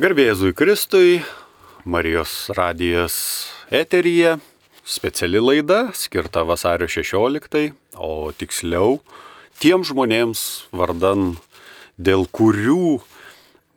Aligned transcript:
Garbėzui 0.00 0.54
Kristui, 0.56 1.18
Marijos 1.84 2.48
radijas 2.56 3.16
eteryje, 3.68 4.38
speciali 4.88 5.36
laida 5.36 5.90
skirta 5.92 6.46
vasario 6.48 6.88
16, 6.88 7.74
o 8.00 8.32
tiksliau 8.32 9.02
tiem 9.60 9.84
žmonėms 9.84 10.46
vardan, 10.72 11.34
dėl 12.00 12.24
kurių, 12.24 13.02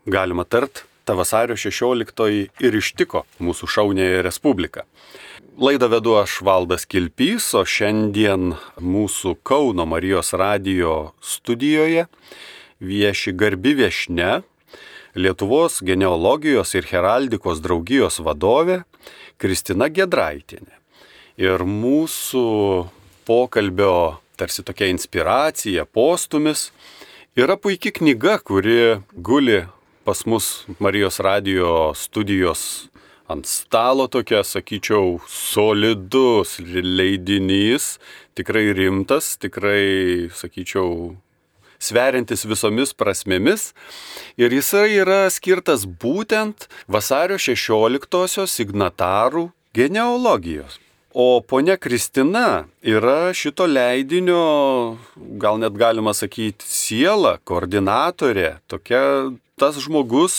galima 0.07 0.47
tart, 0.47 0.85
ta 1.03 1.19
vasario 1.19 1.59
16 1.59 2.31
ir 2.63 2.79
ištiko 2.79 3.25
mūsų 3.43 3.71
šaunėje 3.75 4.23
Respubliką. 4.23 4.87
Laidą 5.59 5.91
vedu 5.91 6.15
aš 6.23 6.39
Valdas 6.47 6.87
Kilpys, 6.87 7.51
o 7.59 7.67
šiandien 7.67 8.55
mūsų 8.79 9.35
Kauno 9.43 9.83
Marijos 9.83 10.31
radio 10.31 11.11
studijoje 11.19 12.07
vieši 12.79 13.35
garbi 13.35 13.75
viešne 13.83 14.45
Lietuvos 15.15 15.79
genealogijos 15.79 16.73
ir 16.75 16.89
heraldikos 16.89 17.61
draugijos 17.63 18.19
vadovė 18.19 18.81
Kristina 19.39 19.87
Gedraitinė. 19.87 20.75
Ir 21.39 21.63
mūsų 21.63 22.43
pokalbio 23.27 24.19
tarsi 24.35 24.63
tokia 24.67 24.89
inspiracija, 24.91 25.85
postumis 25.87 26.69
yra 27.35 27.55
puikia 27.55 27.93
knyga, 27.95 28.37
kuri 28.43 28.99
guli 29.15 29.63
pas 30.03 30.25
mus 30.27 30.65
Marijos 30.83 31.21
radio 31.23 31.93
studijos 31.95 32.89
ant 33.31 33.47
stalo 33.49 34.05
tokia, 34.11 34.43
sakyčiau, 34.45 35.17
solidus 35.31 36.59
leidinys, 36.61 37.95
tikrai 38.37 38.67
rimtas, 38.77 39.33
tikrai, 39.41 40.29
sakyčiau, 40.29 41.15
sveriantis 41.79 42.45
visomis 42.47 42.93
prasmėmis. 42.93 43.73
Ir 44.37 44.53
jisai 44.53 44.87
yra 45.01 45.25
skirtas 45.33 45.85
būtent 45.85 46.69
vasario 46.87 47.37
16-osios 47.41 48.55
signatarų 48.55 49.49
genealogijos. 49.75 50.79
O 51.15 51.39
ponia 51.39 51.77
Kristina 51.79 52.65
yra 52.83 53.31
šito 53.31 53.63
leidinio, 53.71 54.97
gal 55.15 55.61
net 55.61 55.77
galima 55.79 56.11
sakyti, 56.11 56.67
siela, 56.67 57.37
koordinatorė, 57.47 58.57
tokia 58.67 59.31
tas 59.55 59.79
žmogus, 59.79 60.35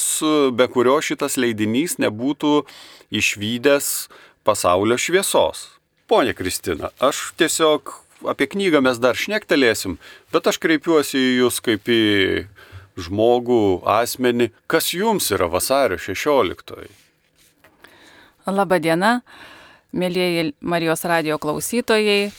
be 0.53 0.67
kurio 0.69 0.98
šitas 1.00 1.39
leidinys 1.41 1.97
nebūtų 1.97 2.59
išvykęs 3.09 3.89
pasaulio 4.45 5.00
šviesos. 5.00 5.65
Pone 6.12 6.37
Kristina, 6.37 6.93
aš 7.00 7.33
tiesiog 7.41 7.97
apie 8.25 8.48
knygą 8.53 8.81
mes 8.84 9.00
dar 9.03 9.19
šnektelėsim, 9.19 9.98
bet 10.33 10.48
aš 10.48 10.61
kreipiuosi 10.62 11.19
į 11.19 11.34
Jūs 11.42 11.61
kaip 11.64 11.91
į 11.91 12.03
žmogų, 12.97 13.83
asmenį, 13.84 14.50
kas 14.70 14.92
Jums 14.97 15.28
yra 15.34 15.50
vasario 15.53 15.98
16. 16.00 16.87
Labadiena 18.47 19.20
mėlyjeji 19.97 20.53
Marijos 20.61 21.05
radio 21.09 21.39
klausytojai. 21.42 22.31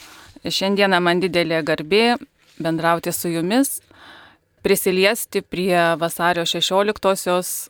Šiandieną 0.48 1.00
man 1.02 1.20
didelė 1.20 1.60
garbė 1.66 2.16
bendrauti 2.62 3.12
su 3.12 3.30
jumis, 3.30 3.80
prisiliesti 4.62 5.42
prie 5.42 5.96
vasario 5.98 6.44
16-osios 6.46 7.68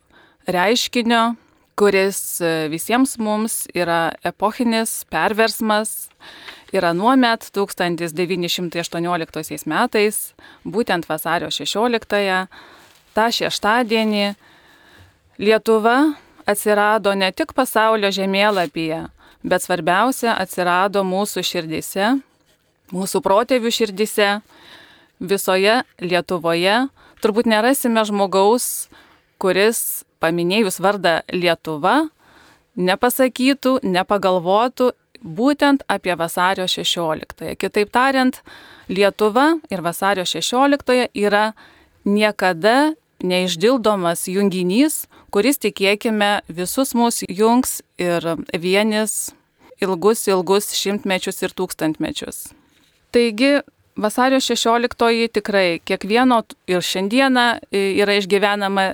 reiškinio, 0.48 1.36
kuris 1.78 2.40
visiems 2.72 3.12
mums 3.22 3.66
yra 3.76 4.10
epochinis 4.26 5.04
perversmas. 5.10 6.08
Ir 6.74 6.84
anuomet 6.84 7.50
1918 7.54 9.66
metais, 9.70 10.34
būtent 10.68 11.08
vasario 11.08 11.48
16-ąją, 11.48 12.46
tą 13.16 13.26
šeštadienį, 13.32 14.34
Lietuva 15.38 16.18
atsirado 16.50 17.14
ne 17.14 17.30
tik 17.30 17.54
pasaulio 17.54 18.10
žemėlapyje, 18.10 19.06
bet 19.46 19.62
svarbiausia 19.62 20.34
atsirado 20.34 21.06
mūsų 21.06 21.46
širdise, 21.46 22.18
mūsų 22.90 23.22
protėvių 23.22 23.70
širdise, 23.70 24.42
visoje 25.22 25.86
Lietuvoje. 26.02 26.90
Turbūt 27.22 27.46
nerasime 27.50 28.02
žmogaus, 28.06 28.88
kuris 29.38 30.04
paminėjus 30.22 30.80
vardą 30.82 31.20
Lietuva, 31.32 32.08
nepasakytų, 32.78 33.78
nepagalvotų 33.82 34.92
būtent 35.22 35.82
apie 35.90 36.14
vasario 36.18 36.68
16. 36.68 37.54
Kitaip 37.58 37.90
tariant, 37.94 38.42
Lietuva 38.88 39.58
ir 39.70 39.82
vasario 39.82 40.24
16 40.24 41.08
yra 41.14 41.52
niekada 42.06 42.94
neišdildomas 43.22 44.28
junginys, 44.30 45.06
kuris 45.34 45.58
tikėkime 45.58 46.38
visus 46.48 46.94
mūsų 46.94 47.26
jungs 47.34 47.80
ir 47.98 48.24
vienis 48.54 49.32
ilgus, 49.82 50.26
ilgus 50.30 50.70
šimtmečius 50.78 51.42
ir 51.42 51.54
tūkstantmečius. 51.58 52.52
Taigi 53.14 53.58
vasario 53.98 54.38
16 54.40 55.28
tikrai 55.34 55.80
kiekvieno 55.84 56.42
ir 56.70 56.84
šiandieną 56.84 57.46
yra 57.72 58.18
išgyvenama 58.20 58.92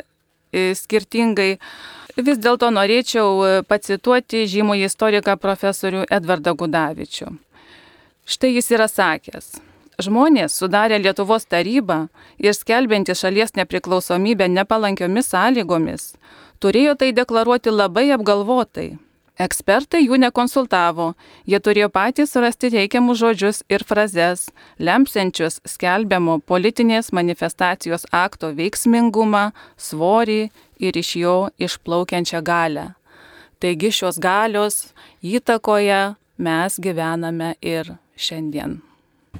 skirtingai. 0.78 1.59
Vis 2.16 2.38
dėlto 2.38 2.70
norėčiau 2.70 3.62
pacituoti 3.66 4.44
žymų 4.50 4.78
istoriką 4.87 5.34
profesorių 5.42 6.04
Edvardą 6.15 6.54
Gudavičių. 6.54 7.32
Štai 8.25 8.54
jis 8.54 8.70
yra 8.72 8.87
sakęs. 8.88 9.56
Žmonės 10.03 10.54
sudarę 10.59 10.97
Lietuvos 10.98 11.44
tarybą 11.47 12.09
ir 12.42 12.54
skelbianti 12.54 13.15
šalies 13.15 13.54
nepriklausomybę 13.59 14.48
nepalankiomis 14.50 15.28
sąlygomis 15.31 16.15
turėjo 16.65 16.94
tai 17.00 17.12
deklaruoti 17.12 17.72
labai 17.72 18.09
apgalvotai. 18.16 18.94
Ekspertai 19.34 20.05
jų 20.05 20.15
nekonsultavo, 20.22 21.09
jie 21.50 21.59
turėjo 21.59 21.89
patys 21.91 22.37
rasti 22.39 22.69
reikiamus 22.71 23.19
žodžius 23.19 23.65
ir 23.67 23.83
frazes, 23.83 24.47
lemsiančius 24.78 25.59
skelbiamo 25.67 26.37
politinės 26.47 27.11
manifestacijos 27.11 28.06
akto 28.15 28.53
veiksmingumą, 28.55 29.49
svorį 29.75 30.53
ir 30.78 30.99
iš 31.03 31.11
jo 31.19 31.34
išplaukiančią 31.59 32.45
galę. 32.47 32.93
Taigi 33.59 33.91
šios 33.91 34.22
galios 34.22 34.95
įtakoje 35.27 36.15
mes 36.39 36.78
gyvename 36.78 37.56
ir 37.59 37.91
šiandien. 38.15 38.78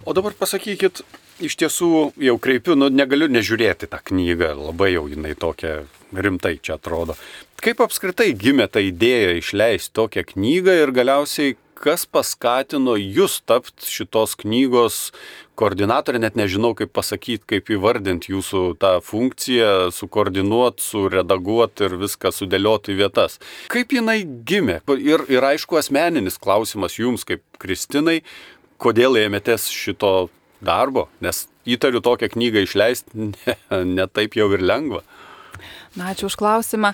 O 0.03 0.11
dabar 0.11 0.35
pasakykit, 0.35 1.05
iš 1.43 1.57
tiesų 1.61 1.91
jau 2.23 2.37
kreipiu, 2.43 2.77
nu 2.79 2.91
negaliu 2.93 3.29
nežiūrėti 3.33 3.91
tą 3.91 4.01
knygą, 4.11 4.55
labai 4.69 4.95
jau 4.95 5.07
jinai 5.11 5.35
tokia 5.39 5.83
rimtai 6.15 6.57
čia 6.63 6.79
atrodo. 6.79 7.19
Kaip 7.65 7.81
apskritai 7.81 8.35
gimė 8.37 8.69
ta 8.69 8.83
idėja 8.85 9.39
išleisti 9.39 9.95
tokią 9.97 10.27
knygą 10.35 10.75
ir 10.83 10.93
galiausiai 10.95 11.57
kas 11.85 12.07
paskatino 12.09 12.95
jūs 12.97 13.41
tapti 13.47 13.89
šitos 13.91 14.37
knygos 14.41 14.99
koordinatorė, 15.59 16.21
net 16.23 16.39
nežinau 16.39 16.73
kaip 16.79 16.93
pasakyti, 16.97 17.45
kaip 17.51 17.71
įvardinti 17.75 18.33
jūsų 18.33 18.63
tą 18.83 18.95
funkciją, 19.05 19.91
sukoordinuoti, 19.95 20.85
suredaguoti 20.85 21.89
ir 21.89 21.99
viską 22.05 22.33
sudėlioti 22.35 22.95
į 22.95 23.01
vietas. 23.03 23.39
Kaip 23.73 23.95
jinai 23.95 24.23
gimė? 24.25 24.81
Ir, 24.97 25.27
ir 25.31 25.49
aišku, 25.53 25.79
asmeninis 25.81 26.41
klausimas 26.43 26.99
jums 26.99 27.27
kaip 27.29 27.45
Kristinai, 27.63 28.23
kodėl 28.83 29.21
ėmėtės 29.27 29.69
šito 29.73 30.15
darbo, 30.65 31.09
nes 31.25 31.47
įtariu 31.67 32.03
tokią 32.05 32.31
knygą 32.35 32.65
išleisti 32.67 33.15
ne, 33.31 33.57
ne 33.85 34.09
taip 34.09 34.37
jau 34.39 34.51
ir 34.55 34.65
lengva. 34.65 35.03
Na, 35.95 36.11
ačiū 36.11 36.27
už 36.27 36.37
klausimą. 36.41 36.93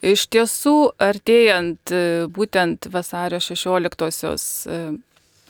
Iš 0.00 0.24
tiesų, 0.32 0.74
artėjant 0.96 1.92
e, 1.92 2.02
būtent 2.32 2.88
vasario 2.92 3.40
16-osios 3.44 4.44
e, 4.64 4.82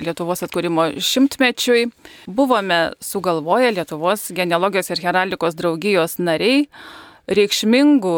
Lietuvos 0.01 0.41
atkūrimo 0.41 0.87
šimtmečiui, 0.97 1.85
buvome 2.25 2.79
sugalvoję 3.05 3.75
Lietuvos 3.77 4.31
genealogijos 4.33 4.89
ir 4.95 5.03
heraldikos 5.05 5.59
draugijos 5.59 6.17
nariai 6.19 6.65
reikšmingų 7.29 8.15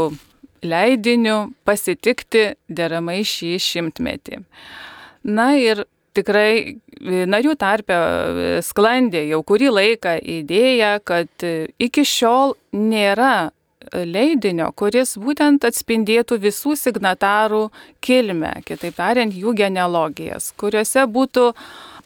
leidinių 0.62 1.38
pasitikti 1.66 2.52
deramai 2.70 3.20
šį 3.26 3.56
šimtmetį. 3.66 4.44
Na 5.26 5.52
ir 5.58 5.84
tikrai 6.16 6.52
e, 6.62 7.24
narių 7.28 7.56
tarpe 7.60 7.96
e, 7.96 8.52
sklandė 8.64 9.24
jau 9.30 9.42
kurį 9.46 9.72
laiką 9.72 10.16
idėja, 10.40 10.96
kad 11.04 11.46
e, 11.46 11.68
iki 11.82 12.04
šiol 12.06 12.56
nėra 12.76 13.50
leidinio, 13.92 14.68
kuris 14.78 15.16
būtent 15.18 15.64
atspindėtų 15.66 16.38
visų 16.44 16.76
signatarų 16.78 17.64
kilmę, 18.04 18.54
kitaip 18.66 18.94
tariant, 18.96 19.34
jų 19.34 19.56
genealogijas, 19.58 20.52
kuriuose 20.56 21.02
būtų 21.10 21.48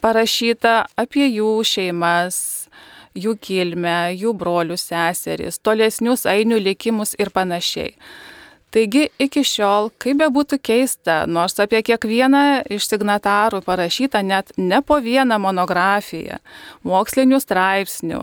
parašyta 0.00 0.87
apie 0.97 1.26
jų 1.29 1.50
šeimas, 1.69 2.38
jų 3.17 3.37
kilmę, 3.44 4.14
jų 4.17 4.32
brolius, 4.37 4.87
seseris, 4.88 5.61
tolesnius 5.61 6.26
ainių 6.29 6.62
likimus 6.64 7.14
ir 7.20 7.31
panašiai. 7.35 7.93
Taigi 8.76 9.06
iki 9.17 9.40
šiol, 9.40 9.88
kaip 9.96 10.19
be 10.20 10.26
būtų 10.28 10.58
keista, 10.61 11.23
nors 11.25 11.56
apie 11.62 11.78
kiekvieną 11.87 12.67
iš 12.76 12.90
signatarų 12.90 13.62
parašyta 13.64 14.20
net 14.20 14.52
ne 14.61 14.82
po 14.84 14.99
vieną 15.00 15.38
monografiją, 15.40 16.37
mokslinių 16.84 17.40
straipsnių, 17.40 18.20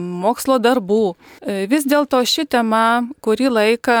mokslo 0.00 0.56
darbų, 0.64 1.12
e, 1.44 1.66
vis 1.68 1.84
dėlto 1.84 2.22
ši 2.24 2.46
tema 2.56 3.04
kurį 3.20 3.52
laiką 3.52 4.00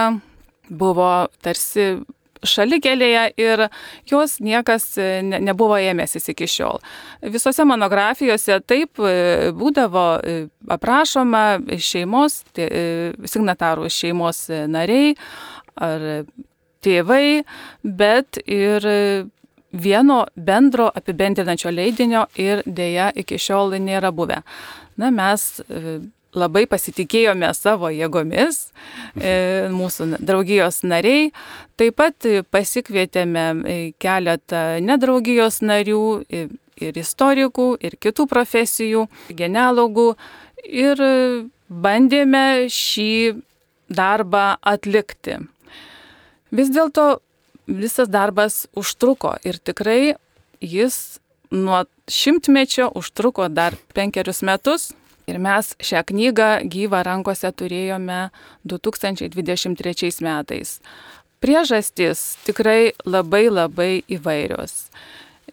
buvo 0.72 1.12
tarsi 1.44 2.00
šalikelėje 2.42 3.26
ir 3.38 3.66
jos 4.08 4.38
niekas 4.42 4.86
ne, 4.96 5.38
nebuvo 5.44 5.76
ėmėsis 5.78 6.30
iki 6.32 6.48
šiol. 6.50 6.80
Visose 7.22 7.66
monografijose 7.68 8.58
taip 8.66 8.98
būdavo 9.60 10.06
aprašoma 10.74 11.44
šeimos, 11.76 12.40
signatarų 12.56 13.92
šeimos 13.92 14.46
nariai 14.72 15.14
ar 15.76 16.24
tėvai, 16.82 17.44
bet 17.82 18.40
ir 18.46 18.86
vieno 19.72 20.24
bendro 20.36 20.90
apibendrinančio 20.94 21.72
leidinio 21.72 22.26
ir 22.36 22.62
dėja 22.66 23.10
iki 23.16 23.38
šiol 23.40 23.76
nėra 23.80 24.12
buvę. 24.12 24.42
Na, 25.00 25.10
mes 25.10 25.62
e, 25.64 26.00
labai 26.36 26.66
pasitikėjome 26.68 27.48
savo 27.56 27.88
jėgomis, 27.92 28.66
e, 29.16 29.68
mūsų 29.72 30.18
draugijos 30.20 30.82
nariai. 30.84 31.30
Taip 31.80 31.96
pat 32.00 32.28
pasikvietėme 32.52 33.46
e, 33.64 33.78
keletą 34.02 34.82
nedraugijos 34.84 35.62
narių 35.64 36.04
ir 36.82 37.00
istorikų, 37.00 37.68
ir 37.80 37.96
kitų 38.00 38.28
profesijų, 38.28 39.06
genealogų 39.38 40.12
ir 40.68 41.00
bandėme 41.68 42.68
šį 42.72 43.12
darbą 43.92 44.52
atlikti. 44.60 45.40
Vis 46.52 46.68
dėlto 46.68 47.22
visas 47.66 48.10
darbas 48.12 48.66
užtruko 48.76 49.36
ir 49.44 49.56
tikrai 49.56 50.14
jis 50.60 51.18
nuo 51.52 51.84
šimtmečio 52.08 52.90
užtruko 52.94 53.48
dar 53.48 53.76
penkerius 53.94 54.42
metus. 54.42 54.92
Ir 55.30 55.38
mes 55.38 55.68
šią 55.78 56.00
knygą 56.08 56.48
gyvą 56.66 57.04
rankose 57.06 57.52
turėjome 57.54 58.32
2023 58.66 60.10
metais. 60.26 60.80
Priežastys 61.42 62.24
tikrai 62.42 62.92
labai 63.06 63.46
labai 63.46 64.02
įvairios. 64.10 64.90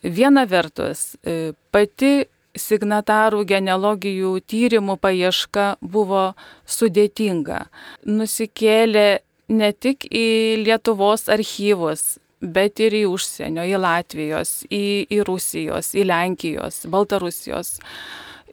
Viena 0.01 0.48
vertus, 0.50 1.16
e, 1.24 1.54
pati 1.72 2.25
signatarų 2.57 3.46
genealogijų 3.46 4.40
tyrimų 4.42 4.98
paieška 4.98 5.78
buvo 5.81 6.34
sudėtinga. 6.66 7.68
Nusikėlė 8.06 9.19
ne 9.50 9.72
tik 9.74 10.06
į 10.06 10.62
Lietuvos 10.63 11.28
archyvus, 11.31 12.18
bet 12.40 12.80
ir 12.80 12.96
į 12.96 13.04
užsienio, 13.10 13.66
į 13.68 13.80
Latvijos, 13.81 14.63
į, 14.72 15.10
į 15.12 15.24
Rusijos, 15.28 15.92
į 15.98 16.06
Lenkijos, 16.07 16.84
Baltarusijos, 16.90 17.78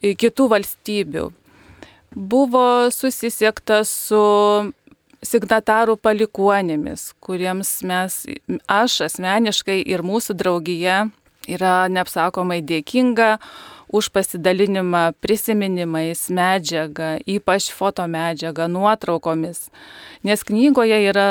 į 0.02 0.16
kitų 0.18 0.48
valstybių. 0.54 1.28
Buvo 2.16 2.66
susisiekta 2.94 3.82
su 3.86 4.22
signatarų 5.26 5.96
palikuonėmis, 6.00 7.10
kuriems 7.20 7.78
mes, 7.86 8.22
aš 8.70 9.00
asmeniškai 9.08 9.80
ir 9.84 10.04
mūsų 10.06 10.36
draugija 10.38 11.06
yra 11.48 11.86
neapsakomai 11.92 12.60
dėkinga 12.66 13.36
už 13.88 14.10
pasidalinimą 14.10 15.12
prisiminimais, 15.22 16.26
medžiaga, 16.28 17.16
ypač 17.22 17.70
fotomedžiaga, 17.74 18.66
nuotraukomis. 18.68 19.68
Nes 20.26 20.42
knygoje 20.42 20.98
yra 21.06 21.28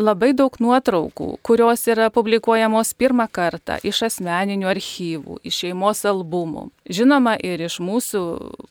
labai 0.00 0.32
daug 0.36 0.54
nuotraukų, 0.62 1.34
kurios 1.44 1.84
yra 1.90 2.08
publikuojamos 2.14 2.94
pirmą 2.98 3.26
kartą 3.32 3.76
iš 3.86 4.04
asmeninių 4.08 4.70
archyvų, 4.70 5.40
iš 5.44 5.64
šeimos 5.64 6.04
albumų. 6.08 6.68
Žinoma, 6.88 7.36
ir 7.36 7.60
iš 7.66 7.80
mūsų 7.84 8.22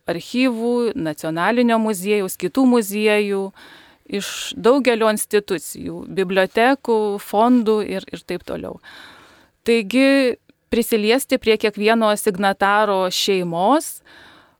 archyvų, 0.09 0.73
nacionalinio 0.97 1.77
muziejaus, 1.81 2.37
kitų 2.39 2.65
muziejų, 2.73 3.43
iš 4.09 4.55
daugelio 4.57 5.11
institucijų, 5.13 6.03
bibliotekų, 6.17 6.99
fondų 7.21 7.79
ir, 7.85 8.07
ir 8.09 8.25
taip 8.25 8.45
toliau. 8.47 8.79
Taigi 9.67 10.39
prisiliesti 10.69 11.37
prie 11.37 11.57
kiekvieno 11.57 12.11
signataro 12.17 13.09
šeimos. 13.11 13.99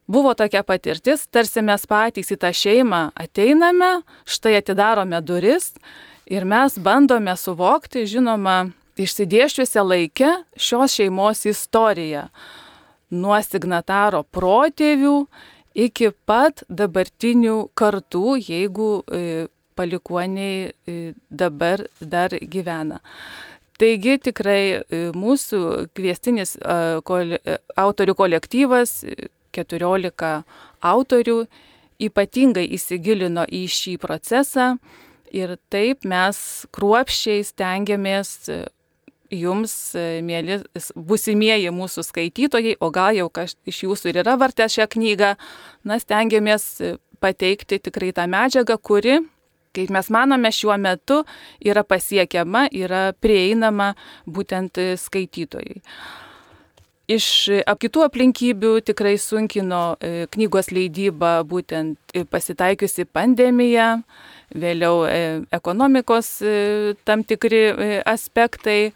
Buvo 0.09 0.33
tokia 0.33 0.63
patirtis, 0.65 1.27
tarsi 1.29 1.61
mes 1.61 1.85
patys 1.85 2.31
į 2.33 2.39
tą 2.41 2.49
šeimą 2.55 3.01
ateiname, 3.13 3.99
štai 4.25 4.55
atidarome 4.57 5.19
duris 5.21 5.75
ir 6.25 6.45
mes 6.49 6.79
bandome 6.81 7.35
suvokti, 7.37 8.07
žinoma, 8.09 8.71
išsidėščiusią 8.99 9.83
laikę 9.85 10.31
šios 10.57 10.97
šeimos 10.97 11.45
istoriją. 11.49 12.25
Nuo 13.09 13.37
signataro 13.45 14.23
protėvių 14.33 15.15
iki 15.77 16.11
pat 16.29 16.63
dabartinių 16.69 17.69
kartų, 17.77 18.35
jeigu 18.49 18.89
e, 19.01 19.47
palikuoniai 19.79 20.69
e, 20.69 20.97
dabar 21.29 21.85
dar 22.01 22.35
gyvena. 22.41 22.99
Taigi 23.79 24.17
tikrai 24.19 24.63
e, 24.75 24.97
mūsų 25.15 25.59
kviestinis 25.95 26.57
e, 26.59 27.57
autorių 27.79 28.15
kolektyvas, 28.19 29.05
14 29.55 30.33
autorių, 30.89 31.37
ypatingai 32.03 32.65
įsigilino 32.75 33.45
į 33.47 33.63
šį 33.71 33.95
procesą 34.03 34.73
ir 35.31 35.55
taip 35.71 36.03
mes 36.03 36.41
kruopščiai 36.75 37.47
stengiamės 37.47 38.33
e, 38.51 38.59
jums, 39.31 39.73
mėly, 40.25 40.59
busimieji 40.95 41.71
mūsų 41.71 42.03
skaitytojai, 42.03 42.75
o 42.83 42.91
gal 42.91 43.15
jau 43.15 43.29
kas 43.31 43.55
iš 43.69 43.83
jūsų 43.85 44.11
ir 44.11 44.23
yra 44.25 44.35
vartę 44.41 44.67
šią 44.67 44.89
knygą, 44.91 45.35
na, 45.87 45.99
stengiamės 46.01 46.71
pateikti 47.23 47.79
tikrai 47.79 48.11
tą 48.17 48.25
medžiagą, 48.27 48.79
kuri 48.81 49.21
kaip 49.75 49.91
mes 49.93 50.09
manome, 50.13 50.51
šiuo 50.51 50.77
metu 50.81 51.21
yra 51.65 51.83
pasiekiama, 51.83 52.67
yra 52.73 53.09
prieinama 53.21 53.93
būtent 54.27 54.81
skaitytojai. 55.01 55.81
Iš 57.09 57.27
kitų 57.81 58.03
aplinkybių 58.05 58.71
tikrai 58.85 59.15
sunkino 59.17 59.95
e, 59.97 60.27
knygos 60.29 60.67
leidybą 60.69 61.39
būtent 61.49 62.13
pasitaikiusi 62.29 63.07
pandemija, 63.09 63.87
vėliau 64.53 65.07
e, 65.09 65.23
ekonomikos 65.57 66.29
e, 66.45 66.53
tam 67.09 67.25
tikri 67.25 67.63
aspektai. 68.05 68.93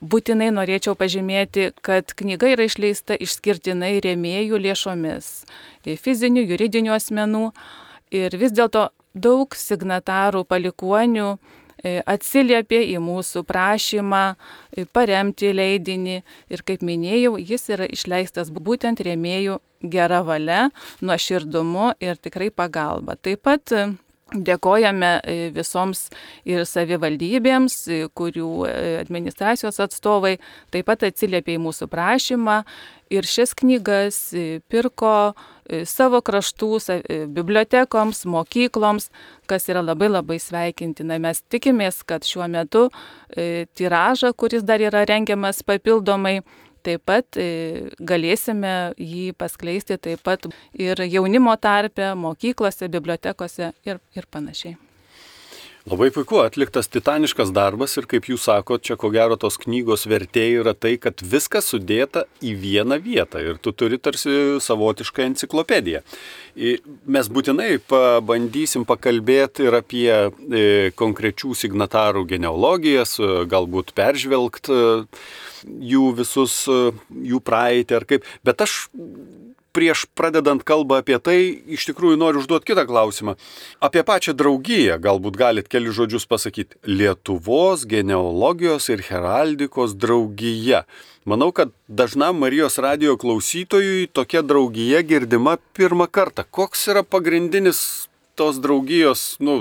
Būtinai 0.00 0.46
norėčiau 0.56 0.94
pažymėti, 0.96 1.74
kad 1.84 2.14
knyga 2.16 2.54
yra 2.54 2.64
išleista 2.64 3.12
išskirtinai 3.20 3.98
rėmėjų 4.00 4.56
lėšomis, 4.64 5.26
fizinių, 5.84 6.46
juridinių 6.54 6.94
asmenų. 6.96 7.42
Ir 8.16 8.32
vis 8.40 8.56
dėlto 8.56 8.86
daug 9.14 9.54
signatarų 9.56 10.44
palikuonių 10.48 11.30
e, 11.30 12.00
atsiliepė 12.06 12.82
į 12.94 13.00
mūsų 13.02 13.44
prašymą 13.48 14.22
e, 14.34 14.84
paremti 14.92 15.52
leidinį 15.54 16.20
ir 16.52 16.62
kaip 16.66 16.84
minėjau, 16.86 17.36
jis 17.38 17.68
yra 17.74 17.88
išleistas 17.90 18.52
būtent 18.54 19.02
rėmėjų 19.06 19.58
gera 19.80 20.20
valia, 20.22 20.68
nuoširdumu 21.00 21.94
ir 22.00 22.20
tikrai 22.20 22.50
pagalba. 22.52 23.16
Taip 23.16 23.46
pat 23.48 23.72
Dėkojame 24.30 25.12
visoms 25.54 26.04
ir 26.46 26.62
savivaldybėms, 26.68 27.76
kurių 28.14 28.50
administracijos 29.00 29.80
atstovai 29.82 30.36
taip 30.70 30.86
pat 30.86 31.08
atsiliepė 31.08 31.56
į 31.56 31.62
mūsų 31.64 31.90
prašymą 31.90 32.60
ir 33.10 33.26
šias 33.26 33.56
knygas 33.58 34.20
pirko 34.70 35.16
E, 35.70 35.84
savo 35.86 36.18
kraštų 36.26 36.70
e, 36.90 37.18
bibliotekoms, 37.30 38.24
mokykloms, 38.26 39.06
kas 39.50 39.68
yra 39.70 39.84
labai 39.84 40.08
labai 40.10 40.40
sveikintina. 40.42 41.20
Mes 41.22 41.44
tikimės, 41.52 42.00
kad 42.06 42.26
šiuo 42.26 42.48
metu 42.50 42.88
e, 42.90 43.68
tiražą, 43.78 44.32
kuris 44.34 44.66
dar 44.66 44.82
yra 44.82 45.04
rengiamas 45.06 45.62
papildomai, 45.66 46.40
taip 46.82 47.04
pat 47.08 47.40
galėsime 48.12 48.74
jį 48.98 49.30
paskleisti 49.38 49.98
taip 50.00 50.22
pat 50.26 50.46
ir 50.74 51.02
jaunimo 51.06 51.56
tarpe, 51.60 52.12
mokyklose, 52.18 52.90
bibliotekose 52.92 53.72
ir, 53.86 54.00
ir 54.16 54.30
panašiai. 54.30 54.78
Labai 55.88 56.10
puiku, 56.12 56.42
atliktas 56.44 56.90
titaniškas 56.92 57.54
darbas 57.56 57.94
ir 57.96 58.04
kaip 58.04 58.26
jūs 58.28 58.42
sakote, 58.44 58.84
čia 58.84 58.96
ko 59.00 59.08
gero 59.14 59.38
tos 59.40 59.56
knygos 59.62 60.04
vertė 60.10 60.42
yra 60.58 60.74
tai, 60.76 60.98
kad 61.00 61.22
viskas 61.24 61.70
sudėta 61.72 62.26
į 62.44 62.52
vieną 62.60 62.98
vietą 63.00 63.40
ir 63.40 63.56
tu 63.64 63.72
turi 63.72 63.96
tarsi 63.96 64.60
savotišką 64.60 65.24
enciklopediją. 65.30 66.02
Mes 67.08 67.30
būtinai 67.32 67.78
pabandysim 67.88 68.84
pakalbėti 68.84 69.70
ir 69.70 69.78
apie 69.80 70.10
e, 70.12 70.64
konkrečių 71.00 71.56
signatarų 71.56 72.26
genealogijas, 72.34 73.16
galbūt 73.48 73.94
peržvelgti 73.96 74.76
e, 74.76 74.90
jų 75.64 76.10
visus, 76.18 76.62
e, 76.68 76.90
jų 77.32 77.40
praeitį 77.44 78.00
ar 78.00 78.08
kaip, 78.08 78.28
bet 78.46 78.64
aš 78.66 78.88
prieš 79.72 80.04
pradedant 80.18 80.62
kalbą 80.66 81.00
apie 81.00 81.16
tai, 81.22 81.38
iš 81.70 81.86
tikrųjų 81.90 82.18
noriu 82.20 82.42
užduoti 82.42 82.72
kitą 82.72 82.84
klausimą. 82.88 83.36
Apie 83.82 84.02
pačią 84.06 84.34
draugiją 84.38 84.98
galbūt 85.02 85.38
galit 85.38 85.70
keli 85.70 85.94
žodžius 85.94 86.26
pasakyti. 86.30 86.78
Lietuvos 86.86 87.86
genealogijos 87.90 88.90
ir 88.90 89.04
heraldikos 89.06 89.94
draugija. 89.94 90.84
Manau, 91.28 91.50
kad 91.54 91.72
dažnam 91.86 92.40
Marijos 92.42 92.80
radio 92.82 93.16
klausytojui 93.20 94.08
tokia 94.12 94.42
draugija 94.42 95.02
girdima 95.06 95.58
pirmą 95.76 96.08
kartą. 96.10 96.46
Koks 96.50 96.88
yra 96.90 97.04
pagrindinis 97.06 98.08
tos 98.34 98.58
draugijos 98.62 99.36
nu, 99.38 99.60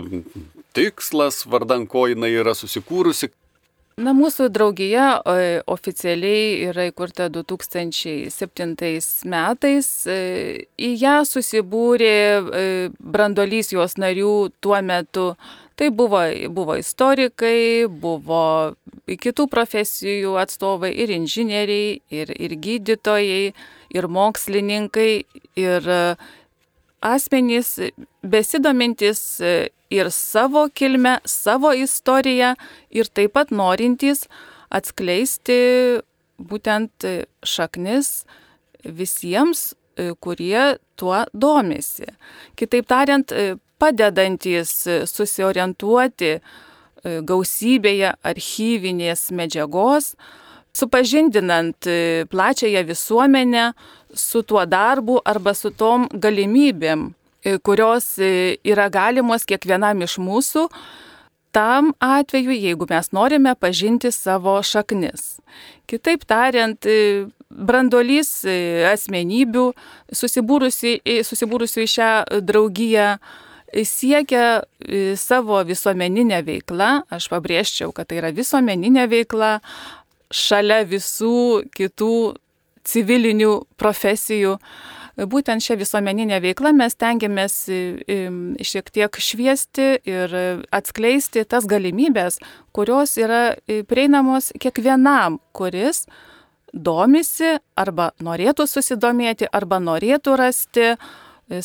tikslas, 0.74 1.44
vardan 1.46 1.86
ko 1.90 2.08
jinai 2.08 2.32
yra 2.40 2.56
susikūrusi. 2.58 3.34
Na, 4.00 4.14
mūsų 4.16 4.46
draugija 4.56 5.06
e, 5.28 5.48
oficialiai 5.68 6.70
yra 6.70 6.86
įkurta 6.88 7.26
2007 7.36 8.76
metais. 9.28 9.90
E, 10.08 10.20
į 10.80 10.92
ją 11.02 11.16
susibūrė 11.28 12.14
e, 12.16 12.62
brandolys 12.96 13.74
jos 13.74 13.98
narių 14.00 14.36
tuo 14.64 14.80
metu. 14.88 15.34
Tai 15.80 15.90
buvo, 15.96 16.22
buvo 16.56 16.78
istorikai, 16.80 17.90
buvo 17.92 18.76
kitų 19.08 19.48
profesijų 19.52 20.38
atstovai, 20.40 20.94
ir 20.96 21.12
inžinieriai, 21.16 22.00
ir, 22.12 22.32
ir 22.36 22.56
gydytojai, 22.56 23.54
ir 23.96 24.08
mokslininkai, 24.16 25.12
ir 25.60 25.92
asmenys 27.00 27.76
besidomintis 28.24 29.42
ir 29.90 30.12
savo 30.12 30.68
kilmę, 30.70 31.18
savo 31.26 31.74
istoriją 31.74 32.54
ir 32.90 33.10
taip 33.10 33.34
pat 33.34 33.52
norintys 33.52 34.28
atskleisti 34.70 35.60
būtent 36.40 37.06
šaknis 37.44 38.24
visiems, 38.86 39.74
kurie 40.24 40.78
tuo 40.96 41.26
domisi. 41.34 42.08
Kitaip 42.56 42.88
tariant, 42.88 43.34
padedantis 43.80 44.72
susiorientuoti 45.10 46.38
gausybėje 47.04 48.14
archyvinės 48.32 49.30
medžiagos, 49.36 50.14
supažindinant 50.76 51.88
plačiąją 52.32 52.84
visuomenę 52.88 53.72
su 54.14 54.44
tuo 54.44 54.64
darbu 54.70 55.20
arba 55.28 55.54
su 55.58 55.72
tom 55.76 56.08
galimybėm, 56.14 57.10
E, 57.10 57.19
kurios 57.64 58.18
e, 58.20 58.58
yra 58.68 58.90
galimos 58.92 59.46
kiekvienam 59.48 60.04
iš 60.06 60.18
mūsų, 60.22 60.68
tam 61.56 61.94
atveju, 62.04 62.54
jeigu 62.54 62.88
mes 62.90 63.12
norime 63.16 63.56
pažinti 63.56 64.12
savo 64.14 64.58
šaknis. 64.64 65.40
Kitaip 65.90 66.26
tariant, 66.30 66.86
e, 66.86 67.28
brandolys 67.50 68.44
asmenybių 68.92 69.70
susibūrusių, 70.14 71.00
į 71.06 71.88
šią 71.96 72.12
draugiją 72.46 73.16
siekia 73.86 74.62
savo 75.18 75.64
visuomeninę 75.66 76.44
veiklą, 76.46 76.92
aš 77.10 77.30
pabrėžčiau, 77.34 77.90
kad 77.94 78.10
tai 78.10 78.20
yra 78.22 78.30
visuomeninė 78.34 79.08
veikla, 79.10 79.58
šalia 80.30 80.84
visų 80.86 81.66
kitų 81.74 82.14
civilinių 82.90 83.54
profesijų 83.80 84.58
būtent 85.28 85.64
šią 85.64 85.78
visuomeninę 85.82 86.40
veiklą 86.44 86.72
mes 86.78 86.96
tengiamės 87.00 87.56
šiek 88.72 88.92
tiek 88.96 89.20
šviesti 89.20 89.90
ir 90.08 90.36
atskleisti 90.72 91.44
tas 91.50 91.68
galimybės, 91.70 92.40
kurios 92.76 93.18
yra 93.20 93.56
prieinamos 93.68 94.52
kiekvienam, 94.62 95.40
kuris 95.52 96.06
domisi 96.74 97.58
arba 97.80 98.12
norėtų 98.22 98.68
susidomėti, 98.70 99.50
arba 99.52 99.82
norėtų 99.82 100.38
rasti 100.40 100.94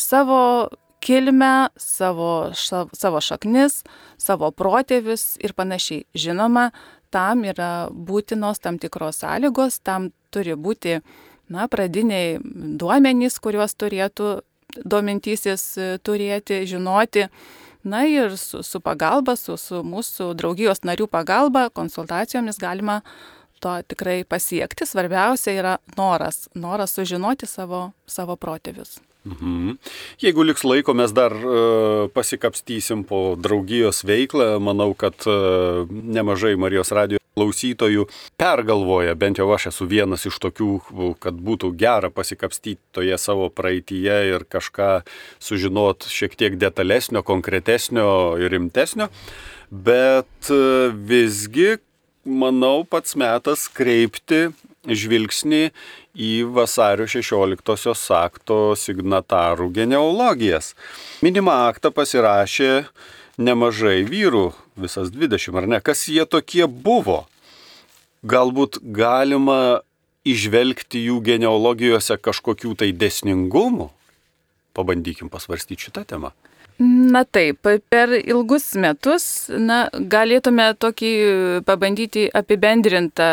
savo 0.00 0.70
kilmę, 1.04 1.68
savo, 1.76 2.52
savo 2.56 3.20
šaknis, 3.20 3.82
savo 4.16 4.48
protėvius 4.56 5.34
ir 5.44 5.52
panašiai. 5.52 6.06
Žinoma, 6.16 6.70
tam 7.12 7.44
yra 7.44 7.90
būtinos 7.92 8.62
tam 8.64 8.80
tikros 8.80 9.20
sąlygos, 9.20 9.82
tam 9.84 10.10
turi 10.32 10.56
būti 10.56 10.98
na, 11.52 11.68
pradiniai 11.68 12.38
duomenys, 12.80 13.38
kuriuos 13.42 13.76
turėtų 13.80 14.38
domintysis 14.84 15.66
e, 15.78 15.88
turėti, 16.02 16.64
žinoti. 16.68 17.28
Na 17.84 18.06
ir 18.08 18.38
su, 18.40 18.62
su 18.64 18.80
pagalba, 18.80 19.36
su, 19.36 19.58
su 19.60 19.82
mūsų 19.84 20.30
draugijos 20.38 20.80
narių 20.88 21.08
pagalba, 21.12 21.66
konsultacijomis 21.68 22.58
galima 22.62 23.02
to 23.60 23.74
tikrai 23.88 24.22
pasiekti. 24.24 24.88
Svarbiausia 24.88 25.52
yra 25.58 25.74
noras, 25.98 26.46
noras 26.54 26.96
sužinoti 26.96 27.48
savo, 27.48 27.90
savo 28.08 28.38
protėvius. 28.40 28.96
Mhm. 29.24 29.78
Jeigu 30.20 30.44
liks 30.44 30.66
laiko, 30.68 30.92
mes 30.92 31.12
dar 31.16 31.32
uh, 31.32 32.10
pasikapstysim 32.12 33.06
po 33.08 33.36
draugijos 33.40 34.02
veiklą. 34.04 34.58
Manau, 34.60 34.92
kad 34.92 35.16
uh, 35.24 35.88
nemažai 35.88 36.58
Marijos 36.60 36.92
radio 36.92 37.20
klausytojų 37.34 38.04
pergalvoja, 38.38 39.16
bent 39.18 39.40
jau 39.40 39.48
aš 39.56 39.70
esu 39.72 39.88
vienas 39.90 40.22
iš 40.28 40.36
tokių, 40.44 40.68
kad 41.24 41.34
būtų 41.34 41.72
gera 41.80 42.12
pasikapstyti 42.14 42.78
toje 42.94 43.16
savo 43.18 43.48
praeitie 43.50 44.12
ir 44.28 44.44
kažką 44.46 44.90
sužinot 45.42 46.06
šiek 46.06 46.36
tiek 46.38 46.60
detalesnio, 46.60 47.24
konkretesnio 47.26 48.36
ir 48.38 48.52
rimtesnio. 48.54 49.08
Bet 49.72 50.52
uh, 50.52 50.92
visgi, 50.92 51.78
manau, 52.28 52.84
pats 52.84 53.16
metas 53.16 53.66
kreipti 53.72 54.50
žvilgsnį 54.86 55.62
į 56.14 56.30
vasario 56.54 57.06
16-osios 57.10 58.04
akto 58.14 58.74
signatarų 58.78 59.70
genealogijas. 59.74 60.74
Minimą 61.24 61.56
aktą 61.70 61.92
pasirašė 61.94 62.84
nemažai 63.40 64.02
vyrų, 64.06 64.52
visas 64.78 65.10
20 65.14 65.58
ar 65.58 65.68
ne, 65.70 65.80
kas 65.80 66.06
jie 66.08 66.24
tokie 66.26 66.66
buvo. 66.68 67.24
Galbūt 68.24 68.80
galima 68.80 69.82
išvelgti 70.24 71.04
jų 71.10 71.20
genealogijose 71.24 72.16
kažkokių 72.16 72.72
tai 72.80 72.92
desningumų. 72.96 73.90
Pabandykim 74.74 75.28
pasvarstyti 75.30 75.90
šitą 75.90 76.06
temą. 76.08 76.32
Na 76.82 77.22
taip, 77.22 77.60
per 77.62 78.10
ilgus 78.18 78.72
metus 78.74 79.46
na, 79.46 79.84
galėtume 79.94 80.72
tokį 80.82 81.12
pabandyti 81.68 82.24
apibendrintą 82.34 83.28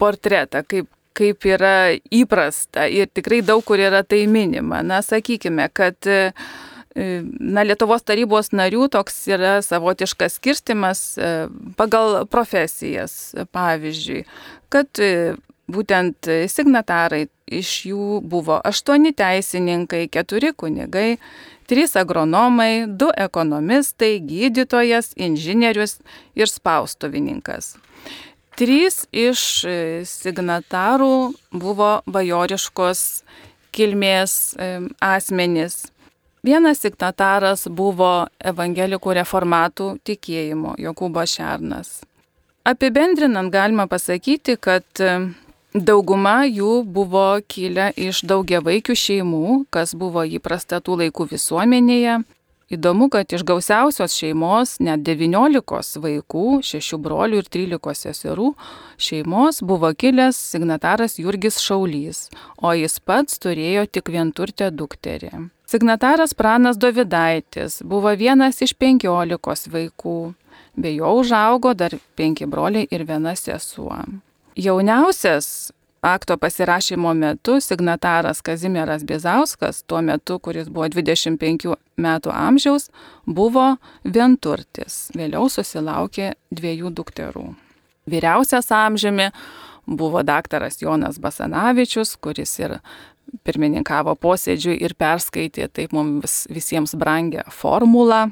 portretą, 0.00 0.64
kaip, 0.66 0.88
kaip 1.16 1.46
yra 1.48 1.92
įprasta 2.14 2.86
ir 2.88 3.10
tikrai 3.12 3.42
daug 3.44 3.64
kur 3.66 3.80
yra 3.82 4.02
tai 4.06 4.24
minima. 4.30 4.82
Na, 4.86 5.02
sakykime, 5.04 5.68
kad 5.76 6.08
e, 6.08 6.32
na, 6.96 7.64
Lietuvos 7.66 8.06
tarybos 8.06 8.52
narių 8.56 8.88
toks 8.92 9.20
yra 9.30 9.58
savotiškas 9.64 10.40
skirstimas 10.40 11.04
e, 11.18 11.34
pagal 11.78 12.24
profesijas, 12.30 13.36
pavyzdžiui, 13.52 14.24
kad 14.72 15.02
e, 15.02 15.36
būtent 15.70 16.26
signatarai 16.50 17.28
iš 17.50 17.70
jų 17.90 18.20
buvo 18.26 18.58
aštuoni 18.66 19.12
teisininkai, 19.16 20.06
keturi 20.10 20.52
kunigai, 20.56 21.18
trys 21.70 21.94
agronomai, 21.98 22.86
du 22.86 23.10
ekonomistai, 23.14 24.16
gydytojas, 24.26 25.12
inžinierius 25.18 25.98
ir 26.38 26.50
spaustuvininkas. 26.50 27.76
Trys 28.60 29.06
iš 29.08 29.42
e, 29.64 29.74
signatarų 30.04 31.32
buvo 31.62 32.02
bajoriškos 32.04 33.00
kilmės 33.72 34.34
e, 34.60 34.66
asmenys. 35.00 35.86
Vienas 36.44 36.82
signataras 36.84 37.64
buvo 37.72 38.26
evangelikų 38.52 39.14
reformatų 39.16 39.86
tikėjimo 40.04 40.74
Jokūbo 40.76 41.24
Šernas. 41.24 42.02
Apibendrinant 42.68 43.48
galima 43.48 43.86
pasakyti, 43.88 44.58
kad 44.60 44.84
e, 45.00 45.14
dauguma 45.72 46.42
jų 46.44 46.82
buvo 46.84 47.40
kilę 47.48 47.94
iš 47.96 48.26
daugiavaikių 48.28 48.98
šeimų, 49.06 49.46
kas 49.72 49.96
buvo 49.96 50.26
įprasta 50.28 50.82
tų 50.84 51.00
laikų 51.06 51.30
visuomenėje, 51.32 52.20
Įdomu, 52.70 53.08
kad 53.10 53.32
iš 53.34 53.42
gausiausios 53.42 54.12
šeimos, 54.14 54.76
net 54.78 55.02
19 55.02 55.98
vaikų, 56.04 56.60
6 56.62 57.00
brolių 57.02 57.40
ir 57.40 57.48
13 57.50 57.98
seserų 57.98 58.52
šeimos 58.94 59.58
buvo 59.66 59.90
kilęs 59.90 60.38
signataras 60.52 61.18
Jurgis 61.18 61.58
Šaulys, 61.58 62.28
o 62.62 62.70
jis 62.78 63.00
pats 63.02 63.42
turėjo 63.42 63.88
tik 63.90 64.12
vienturtę 64.14 64.70
dukterį. 64.70 65.48
Signataras 65.66 66.36
Pranas 66.38 66.78
Dovidaitis 66.78 67.80
buvo 67.82 68.14
vienas 68.14 68.62
iš 68.62 68.76
15 68.78 69.66
vaikų, 69.74 70.16
be 70.78 70.94
jo 70.94 71.10
užaugo 71.24 71.74
dar 71.74 71.98
5 72.22 72.46
broliai 72.46 72.86
ir 72.86 73.02
viena 73.02 73.34
sesuo. 73.34 73.98
Jauniausias 74.54 75.72
akto 76.00 76.36
pasirašymo 76.36 77.14
metu 77.14 77.60
signataras 77.60 78.40
Kazimieras 78.40 79.04
Bizauskas, 79.04 79.82
tuo 79.82 80.00
metu, 80.02 80.38
kuris 80.38 80.68
buvo 80.68 80.88
25 80.88 81.74
metų 82.00 82.32
amžiaus, 82.32 82.88
buvo 83.26 83.74
vienturtis. 84.04 85.10
Vėliau 85.16 85.50
susilaukė 85.52 86.32
dviejų 86.50 86.92
dukterų. 86.96 87.46
Vyriausias 88.10 88.72
amžiumi 88.72 89.28
buvo 89.86 90.22
daktaras 90.22 90.80
Jonas 90.80 91.20
Basanavičius, 91.20 92.16
kuris 92.16 92.56
ir 92.62 92.78
pirmininkavo 93.44 94.16
posėdžiui 94.18 94.80
ir 94.82 94.96
perskaitė 94.98 95.68
taip 95.68 95.92
mums 95.94 96.46
visiems 96.50 96.96
brangę 96.98 97.44
formulą 97.54 98.30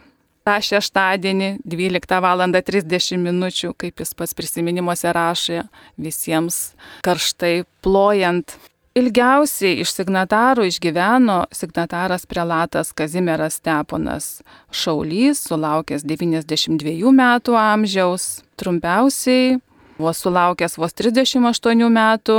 tą 0.49 0.57
šeštadienį 0.65 1.51
12 1.69 2.21
val. 2.25 2.47
30 2.49 3.21
min. 3.21 3.45
kaip 3.77 4.01
jis 4.01 4.15
pats 4.17 4.35
prisiminimuose 4.35 5.13
rašė, 5.13 5.63
visiems 6.01 6.73
karštai 7.05 7.67
plojant. 7.85 8.57
Ilgiausiai 8.99 9.79
iš 9.83 9.93
signatarų 9.95 10.65
išgyveno 10.71 11.45
signataras 11.55 12.25
prelatas 12.27 12.91
Kazimieras 12.97 13.61
Steponas 13.61 14.41
Šaulys, 14.75 15.45
sulaukęs 15.47 16.07
92 16.09 17.13
metų 17.15 17.55
amžiaus. 17.61 18.41
Trumpiausiai 18.59 19.59
buvo 19.99 20.15
sulaukęs 20.17 20.79
vos 20.81 20.97
38 20.99 21.85
metų. 21.95 22.39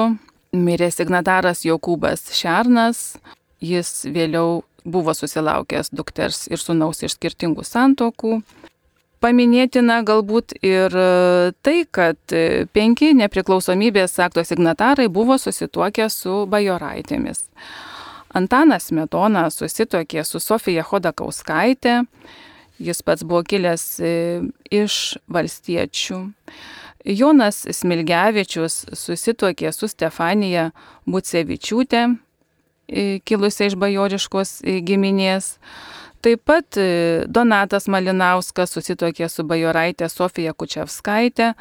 Mirė 0.58 0.90
signataras 0.92 1.62
Jokūbas 1.68 2.34
Šernas. 2.36 3.20
Jis 3.62 4.08
vėliau 4.10 4.64
buvo 4.92 5.14
susilaukęs 5.16 5.94
dukters 5.96 6.48
ir 6.52 6.62
sunaus 6.62 7.04
iš 7.06 7.16
skirtingų 7.18 7.66
santokų. 7.68 8.42
Paminėtina 9.20 10.00
galbūt 10.08 10.54
ir 10.64 10.94
tai, 11.66 11.80
kad 11.92 12.36
penki 12.72 13.12
nepriklausomybės 13.20 14.16
akto 14.24 14.46
signatarai 14.48 15.10
buvo 15.12 15.36
susituokę 15.36 16.08
su 16.14 16.46
bajoraitėmis. 16.48 17.44
Antanas 18.32 18.92
Metona 18.96 19.50
susituokė 19.52 20.24
su 20.24 20.40
Sofija 20.40 20.86
Hodakauskaitė, 20.88 22.04
jis 22.80 23.04
pats 23.04 23.26
buvo 23.28 23.44
kilęs 23.44 23.86
iš 24.72 25.18
valstiečių. 25.28 26.22
Jonas 27.10 27.64
Smilgevičius 27.76 28.86
susituokė 28.94 29.72
su 29.76 29.88
Stefanija 29.92 30.70
Bucevičiūtė, 31.10 32.04
kilusia 33.26 33.70
iš 33.70 33.78
bajoriškos 33.80 34.60
giminės. 34.86 35.58
Taip 36.20 36.42
pat 36.44 36.76
e, 36.76 37.24
Donatas 37.32 37.88
Malinauskas 37.88 38.74
susitokė 38.76 39.30
su 39.32 39.46
bajoraitė 39.48 40.10
Sofija 40.12 40.52
Kučiavskaitė, 40.52 41.54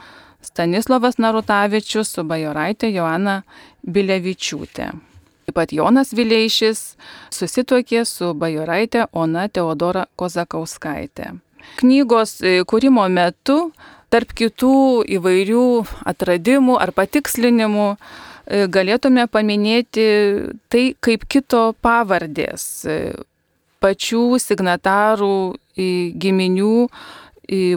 Stanislavas 0.42 1.18
Narutavičius 1.22 2.10
su 2.16 2.24
bajoraitė 2.26 2.90
Joana 2.90 3.42
Bilevičiūtė. 3.86 4.88
Taip 5.46 5.54
pat 5.54 5.72
Jonas 5.72 6.10
Vileišis 6.12 6.82
susitokė 7.34 8.02
su 8.04 8.32
bajoraitė 8.34 9.06
Ona 9.12 9.46
Teodora 9.48 10.08
Kozakauskaitė. 10.18 11.36
Knygos 11.78 12.40
e, 12.42 12.58
kūrimo 12.66 13.06
metu, 13.12 13.70
tarp 14.10 14.34
kitų 14.34 15.04
įvairių 15.18 15.66
atradimų 16.08 16.80
ar 16.82 16.92
patikslinimų, 16.98 17.92
galėtume 18.48 19.26
paminėti 19.28 20.08
tai, 20.72 20.84
kaip 21.04 21.26
kito 21.28 21.72
pavardės 21.84 22.64
pačių 23.78 24.22
signatarų 24.42 25.34
giminių 26.18 26.74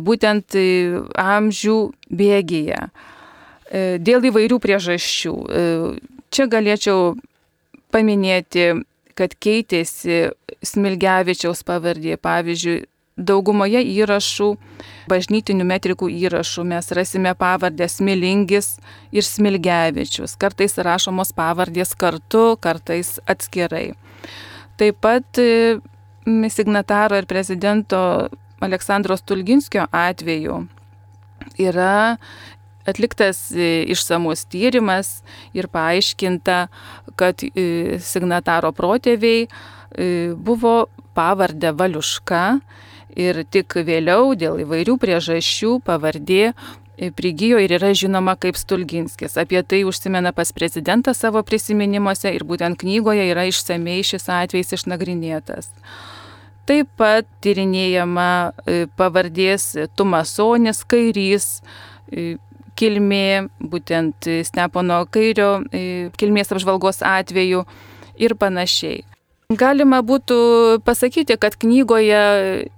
būtent 0.04 0.58
amžių 1.22 1.78
bėgyje 2.12 2.80
e, 3.72 4.00
dėl 4.04 4.28
įvairių 4.28 4.58
priežasčių. 4.60 5.34
E, 5.48 5.62
čia 6.32 6.48
galėčiau 6.52 7.14
paminėti, 7.92 8.84
kad 9.16 9.36
keitėsi 9.40 10.32
Smilgevičiaus 10.66 11.64
pavardė. 11.68 12.18
Pavyzdžiui, 12.20 12.84
daugumoje 13.26 13.82
įrašų, 13.86 14.50
bažnytinių 15.12 15.66
metrikų 15.68 16.10
įrašų 16.26 16.66
mes 16.68 16.92
rasime 16.98 17.34
pavardę 17.38 17.88
Smilingis 17.90 18.76
ir 19.12 19.26
Smilgevičius. 19.28 20.36
Kartais 20.42 20.78
rašomos 20.78 21.34
pavardės 21.38 21.96
kartu, 21.96 22.58
kartais 22.62 23.20
atskirai. 23.30 23.92
Taip 24.82 25.02
pat 25.04 25.42
signataro 26.54 27.18
ir 27.22 27.28
prezidento 27.30 28.30
Aleksandro 28.62 29.18
Stulginskio 29.18 29.88
atveju 29.92 30.62
yra 31.58 32.18
atliktas 32.86 33.52
e, 33.52 33.84
išsamus 33.94 34.46
tyrimas 34.50 35.22
ir 35.58 35.68
paaiškinta, 35.72 36.66
kad 37.20 37.44
e, 37.46 38.00
signataro 38.02 38.72
protėviai 38.76 39.46
e, 39.46 40.08
buvo 40.38 40.90
pavardę 41.18 41.74
Valiuška 41.78 42.44
ir 43.16 43.44
tik 43.52 43.76
vėliau 43.88 44.36
dėl 44.40 44.62
įvairių 44.66 44.98
priežasčių 45.02 45.80
pavardė 45.86 46.54
prigijo 47.10 47.58
ir 47.62 47.74
yra 47.80 47.92
žinoma 47.98 48.36
kaip 48.38 48.58
Stulginskis. 48.60 49.38
Apie 49.42 49.64
tai 49.64 49.84
užsimena 49.88 50.34
pas 50.36 50.52
prezidentą 50.54 51.16
savo 51.18 51.42
prisiminimuose 51.44 52.30
ir 52.36 52.46
būtent 52.46 52.78
knygoje 52.84 53.26
yra 53.32 53.48
išsamei 53.50 54.04
šis 54.06 54.30
atvejs 54.30 54.76
išnagrinėtas. 54.78 55.72
Taip 56.70 56.92
pat 56.98 57.26
tyrinėjama 57.42 58.30
e, 58.70 58.86
pavardės 58.98 59.72
Tumasonis 59.98 60.84
kairys, 60.86 61.48
e, 62.14 62.36
kilmė, 62.78 63.50
būtent 63.60 64.30
Stepono 64.46 65.02
kairio 65.10 65.64
e, 65.74 66.12
kilmės 66.22 66.54
apžvalgos 66.54 67.02
atveju 67.02 67.66
ir 68.22 68.38
panašiai. 68.38 69.02
Galima 69.52 70.00
būtų 70.00 70.80
pasakyti, 70.88 71.36
kad 71.36 71.58
knygoje 71.60 72.22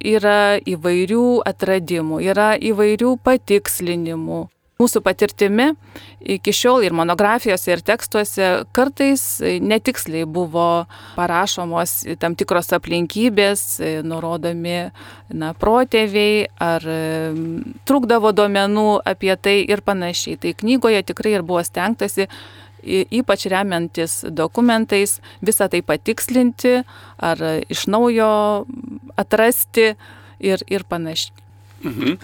yra 0.09 0.57
įvairių 0.57 1.43
atradimų, 1.45 2.17
yra 2.25 2.53
įvairių 2.57 3.11
patikslinimų. 3.21 4.39
Mūsų 4.81 5.03
patirtimi 5.05 5.67
iki 6.33 6.49
šiol 6.55 6.81
ir 6.87 6.95
monografijose, 6.97 7.75
ir 7.75 7.83
tekstuose 7.85 8.47
kartais 8.73 9.21
netiksliai 9.61 10.25
buvo 10.25 10.87
parašomos 11.13 11.93
tam 12.19 12.33
tikros 12.35 12.73
aplinkybės, 12.73 13.77
nurodomi 14.01 14.79
na, 15.29 15.53
protėviai 15.53 16.49
ar 16.57 16.89
trukdavo 17.85 18.33
duomenų 18.33 18.89
apie 19.13 19.37
tai 19.37 19.59
ir 19.61 19.85
panašiai. 19.85 20.41
Tai 20.41 20.57
knygoje 20.65 21.05
tikrai 21.13 21.37
ir 21.37 21.45
buvo 21.45 21.61
stengtasi 21.63 22.27
ypač 22.83 23.47
remiantis 23.51 24.21
dokumentais, 24.29 25.19
visą 25.41 25.69
tai 25.71 25.81
patikslinti 25.85 26.81
ar 27.17 27.41
iš 27.71 27.87
naujo 27.91 28.65
atrasti 29.19 29.93
ir, 30.43 30.63
ir 30.67 30.85
panašiai. 30.89 31.35
Mhm. 31.83 32.19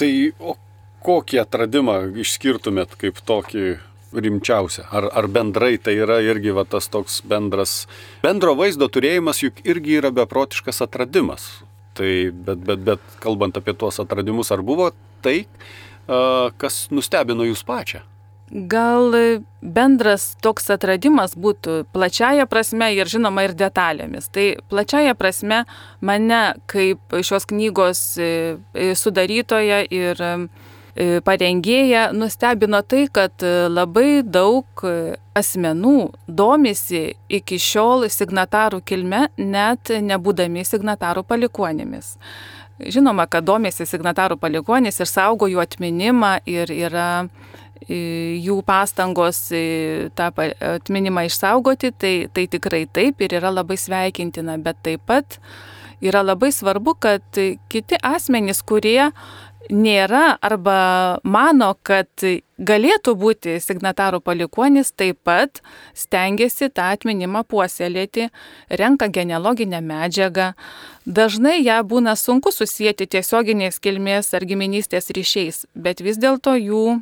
Tai 0.00 0.10
o 0.40 0.56
kokį 1.04 1.40
atradimą 1.42 1.96
išskirtumėt 2.20 2.96
kaip 3.00 3.20
tokį 3.24 3.64
rimčiausia? 4.12 4.86
Ar, 4.90 5.08
ar 5.16 5.28
bendrai 5.30 5.76
tai 5.78 5.96
yra 6.00 6.20
irgi 6.24 6.54
va, 6.56 6.64
tas 6.68 6.88
toks 6.92 7.20
bendras, 7.28 7.84
bendro 8.24 8.56
vaizdo 8.58 8.88
turėjimas 8.92 9.42
juk 9.44 9.62
irgi 9.64 10.00
yra 10.00 10.12
beprotiškas 10.14 10.82
atradimas. 10.86 11.48
Tai, 11.98 12.10
bet, 12.32 12.64
bet, 12.64 12.82
bet 12.86 13.16
kalbant 13.22 13.56
apie 13.58 13.74
tuos 13.76 14.00
atradimus, 14.02 14.52
ar 14.54 14.62
buvo 14.64 14.90
tai, 15.24 15.44
kas 16.60 16.86
nustebino 16.94 17.44
jūs 17.48 17.64
pačią? 17.66 18.02
Gal 18.50 19.14
bendras 19.62 20.32
toks 20.42 20.72
atradimas 20.74 21.36
būtų 21.38 21.84
plačiaja 21.94 22.48
prasme 22.50 22.88
ir 22.96 23.06
žinoma 23.06 23.44
ir 23.46 23.54
detalėmis. 23.54 24.26
Tai 24.34 24.46
plačiaja 24.72 25.14
prasme 25.14 25.62
mane 26.02 26.40
kaip 26.70 27.14
šios 27.22 27.46
knygos 27.46 28.00
e, 28.18 28.58
e, 28.74 28.90
sudarytoja 28.98 29.84
ir 29.86 30.18
e, 30.26 30.34
parengėja 31.22 32.08
nustebino 32.10 32.82
tai, 32.82 33.04
kad 33.06 33.38
labai 33.70 34.24
daug 34.26 34.82
asmenų 35.38 36.10
domisi 36.26 37.04
iki 37.30 37.54
šiol 37.54 38.08
signatarų 38.10 38.82
kilme, 38.82 39.28
net 39.38 39.94
nebūdami 39.94 40.66
signatarų 40.66 41.22
palikuonėmis. 41.22 42.16
Žinoma, 42.80 43.28
kad 43.30 43.44
domėsi 43.46 43.86
signatarų 43.86 44.40
palikuonis 44.40 44.98
ir 44.98 45.06
saugo 45.06 45.46
jų 45.46 45.62
atminimą 45.62 46.40
ir 46.48 46.72
yra 46.74 47.28
jų 47.88 48.60
pastangos 48.66 49.48
tą 50.14 50.30
atminimą 50.74 51.26
išsaugoti, 51.28 51.92
tai, 51.92 52.14
tai 52.32 52.46
tikrai 52.50 52.86
taip 52.86 53.20
ir 53.20 53.38
yra 53.40 53.52
labai 53.52 53.78
sveikintina, 53.80 54.58
bet 54.60 54.82
taip 54.84 55.06
pat 55.06 55.38
yra 56.00 56.22
labai 56.24 56.52
svarbu, 56.52 56.96
kad 57.00 57.40
kiti 57.68 58.00
asmenys, 58.02 58.62
kurie 58.64 59.10
nėra 59.70 60.38
arba 60.42 61.20
mano, 61.22 61.74
kad 61.82 62.08
galėtų 62.58 63.14
būti 63.18 63.58
signatarų 63.62 64.20
palikonis, 64.24 64.92
taip 64.92 65.20
pat 65.24 65.60
stengiasi 65.94 66.70
tą 66.72 66.90
atminimą 66.96 67.44
puoselėti, 67.48 68.30
renka 68.70 69.08
genealoginę 69.12 69.80
medžiagą. 69.84 70.52
Dažnai 71.06 71.60
ją 71.62 71.80
būna 71.84 72.16
sunku 72.16 72.52
susijęti 72.52 73.06
tiesioginės 73.06 73.80
kilmės 73.80 74.34
ar 74.34 74.44
giminystės 74.48 75.12
ryšiais, 75.14 75.66
bet 75.74 76.02
vis 76.04 76.20
dėlto 76.20 76.56
jų 76.58 77.00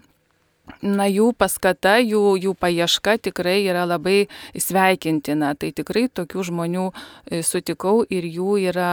na, 0.82 1.06
jų 1.10 1.32
paskata, 1.38 1.98
jų, 2.02 2.36
jų 2.42 2.54
paieška 2.58 3.18
tikrai 3.28 3.60
yra 3.68 3.84
labai 3.88 4.28
sveikintina. 4.56 5.54
Tai 5.58 5.72
tikrai 5.76 6.08
tokių 6.08 6.46
žmonių 6.50 6.86
e, 6.90 7.42
sutikau 7.42 8.02
ir 8.08 8.26
jų 8.28 8.58
yra 8.70 8.92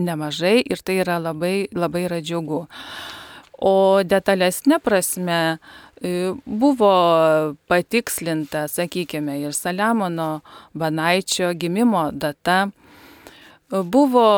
nemažai 0.00 0.60
ir 0.62 0.82
tai 0.84 1.00
yra 1.04 1.18
labai, 1.20 1.68
labai 1.74 2.06
yra 2.08 2.20
džiugu. 2.24 2.64
O 3.60 4.00
detalesnė 4.06 4.78
prasme 4.80 5.40
e, 6.00 6.32
buvo 6.46 6.92
patikslinta, 7.68 8.64
sakykime, 8.72 9.36
ir 9.42 9.56
Saliamono 9.56 10.40
Banaičio 10.72 11.52
gimimo 11.52 12.08
data. 12.12 12.70
Buvo 13.70 14.30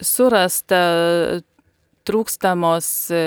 surasta 0.00 0.80
trūkstamos 2.06 2.88
e, 3.14 3.20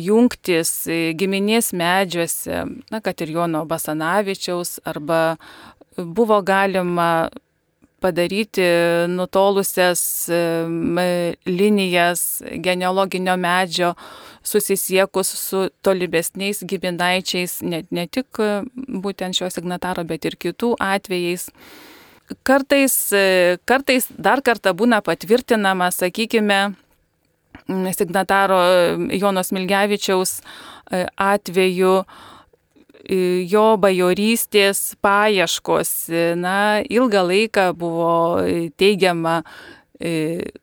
jungtis 0.00 0.72
e, 0.90 1.12
giminės 1.18 1.72
medžiuose, 1.76 2.64
na, 2.92 3.00
kad 3.04 3.20
ir 3.24 3.34
Jono 3.36 3.64
Basanavičiaus 3.68 4.78
arba 4.88 5.22
buvo 5.96 6.40
galima 6.42 7.28
padaryti 8.02 8.64
nutolusias 9.08 10.26
linijas 11.46 12.42
genealoginio 12.64 13.36
medžio, 13.38 13.92
susisiekus 14.42 15.28
su 15.38 15.68
tolimesniais 15.86 16.64
giminaičiais, 16.66 17.60
ne, 17.62 17.84
ne 17.94 18.08
tik 18.10 18.42
būtent 19.06 19.38
šio 19.38 19.52
signataro, 19.54 20.02
bet 20.08 20.26
ir 20.26 20.34
kitų 20.34 20.74
atvejais. 20.82 21.46
Kartais, 22.42 22.96
kartais 23.68 24.08
dar 24.18 24.42
kartą 24.42 24.74
būna 24.74 24.98
patvirtinama, 25.04 25.92
sakykime, 25.94 26.72
signataro 27.68 28.60
Jonos 29.12 29.52
Milgevičiaus 29.52 30.40
atveju 31.16 31.94
jo 33.50 33.64
bajorystės 33.82 34.94
paieškos. 35.02 35.92
Na, 36.38 36.82
ilgą 36.86 37.22
laiką 37.26 37.72
buvo 37.78 38.42
teigiama, 38.78 39.42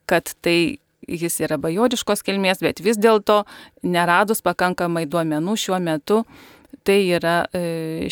kad 0.09 0.31
tai 0.43 0.79
jis 1.09 1.39
yra 1.41 1.57
bajoriškos 1.57 2.23
kilmės, 2.23 2.62
bet 2.62 2.81
vis 2.85 2.99
dėlto 3.01 3.43
neradus 3.83 4.43
pakankamai 4.45 5.07
duomenų 5.09 5.57
šiuo 5.57 5.79
metu, 5.81 6.23
tai 6.85 7.01
yra 7.09 7.43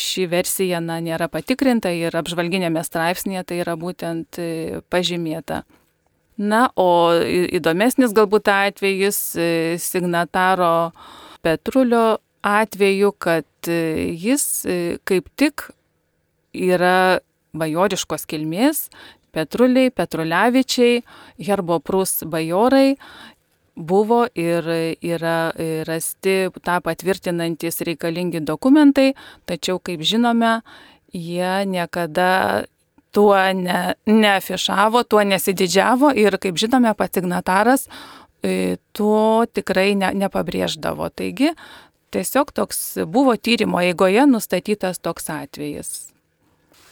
ši 0.01 0.27
versija 0.31 0.81
na, 0.83 0.99
nėra 1.03 1.29
patikrinta 1.31 1.93
ir 1.93 2.15
apžvalginėme 2.17 2.83
straipsnėje 2.83 3.45
tai 3.47 3.61
yra 3.63 3.77
būtent 3.79 4.41
pažymėta. 4.91 5.63
Na, 6.37 6.67
o 6.77 7.17
įdomesnis 7.57 8.13
galbūt 8.13 8.51
atvejis 8.53 9.19
signataro 9.81 10.91
Petrulio 11.41 12.19
atveju, 12.47 13.11
kad 13.17 13.45
e, 13.67 14.13
jis 14.15 14.65
e, 14.65 14.97
kaip 15.07 15.29
tik 15.39 15.67
yra 16.53 17.19
bajoriškos 17.57 18.27
kilmės, 18.29 18.87
Petruliai, 19.35 19.91
Petrulevičiai, 19.93 21.01
Herbo 21.45 21.77
Prus 21.83 22.23
bajorai 22.25 22.95
buvo 23.77 24.23
ir 24.33 24.65
yra 25.05 25.51
rasti 25.85 26.37
tą 26.65 26.79
patvirtinantis 26.81 27.83
reikalingi 27.85 28.41
dokumentai, 28.41 29.11
tačiau, 29.45 29.77
kaip 29.77 30.01
žinome, 30.01 30.55
jie 31.13 31.51
niekada 31.69 32.65
tuo 33.17 33.33
ne, 33.57 33.81
neafišavo, 34.05 35.01
tuo 35.09 35.25
nesididžiavo 35.25 36.13
ir, 36.21 36.37
kaip 36.41 36.61
žinome, 36.61 36.93
pats 36.97 37.17
signataras 37.17 37.87
e, 38.45 38.77
tuo 38.93 39.47
tikrai 39.49 39.95
ne, 39.97 40.13
nepabrėždavo. 40.21 41.09
Taigi, 41.17 41.55
Tiesiog 42.11 42.51
toks 42.55 42.97
buvo 43.05 43.35
tyrimo 43.35 43.81
eigoje 43.83 44.23
nustatytas 44.27 45.01
toks 45.03 45.27
atvejis. 45.29 45.89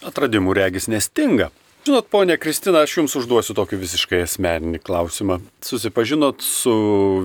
Atradimų 0.04 0.52
regis 0.58 0.90
nestinga. 0.92 1.48
Žinot, 1.86 2.10
ponė 2.12 2.36
Kristina, 2.36 2.82
aš 2.84 2.98
jums 2.98 3.14
užduosiu 3.16 3.54
tokį 3.56 3.78
visiškai 3.80 4.20
asmeninį 4.26 4.82
klausimą. 4.84 5.38
Susipažinot 5.64 6.44
su 6.44 6.74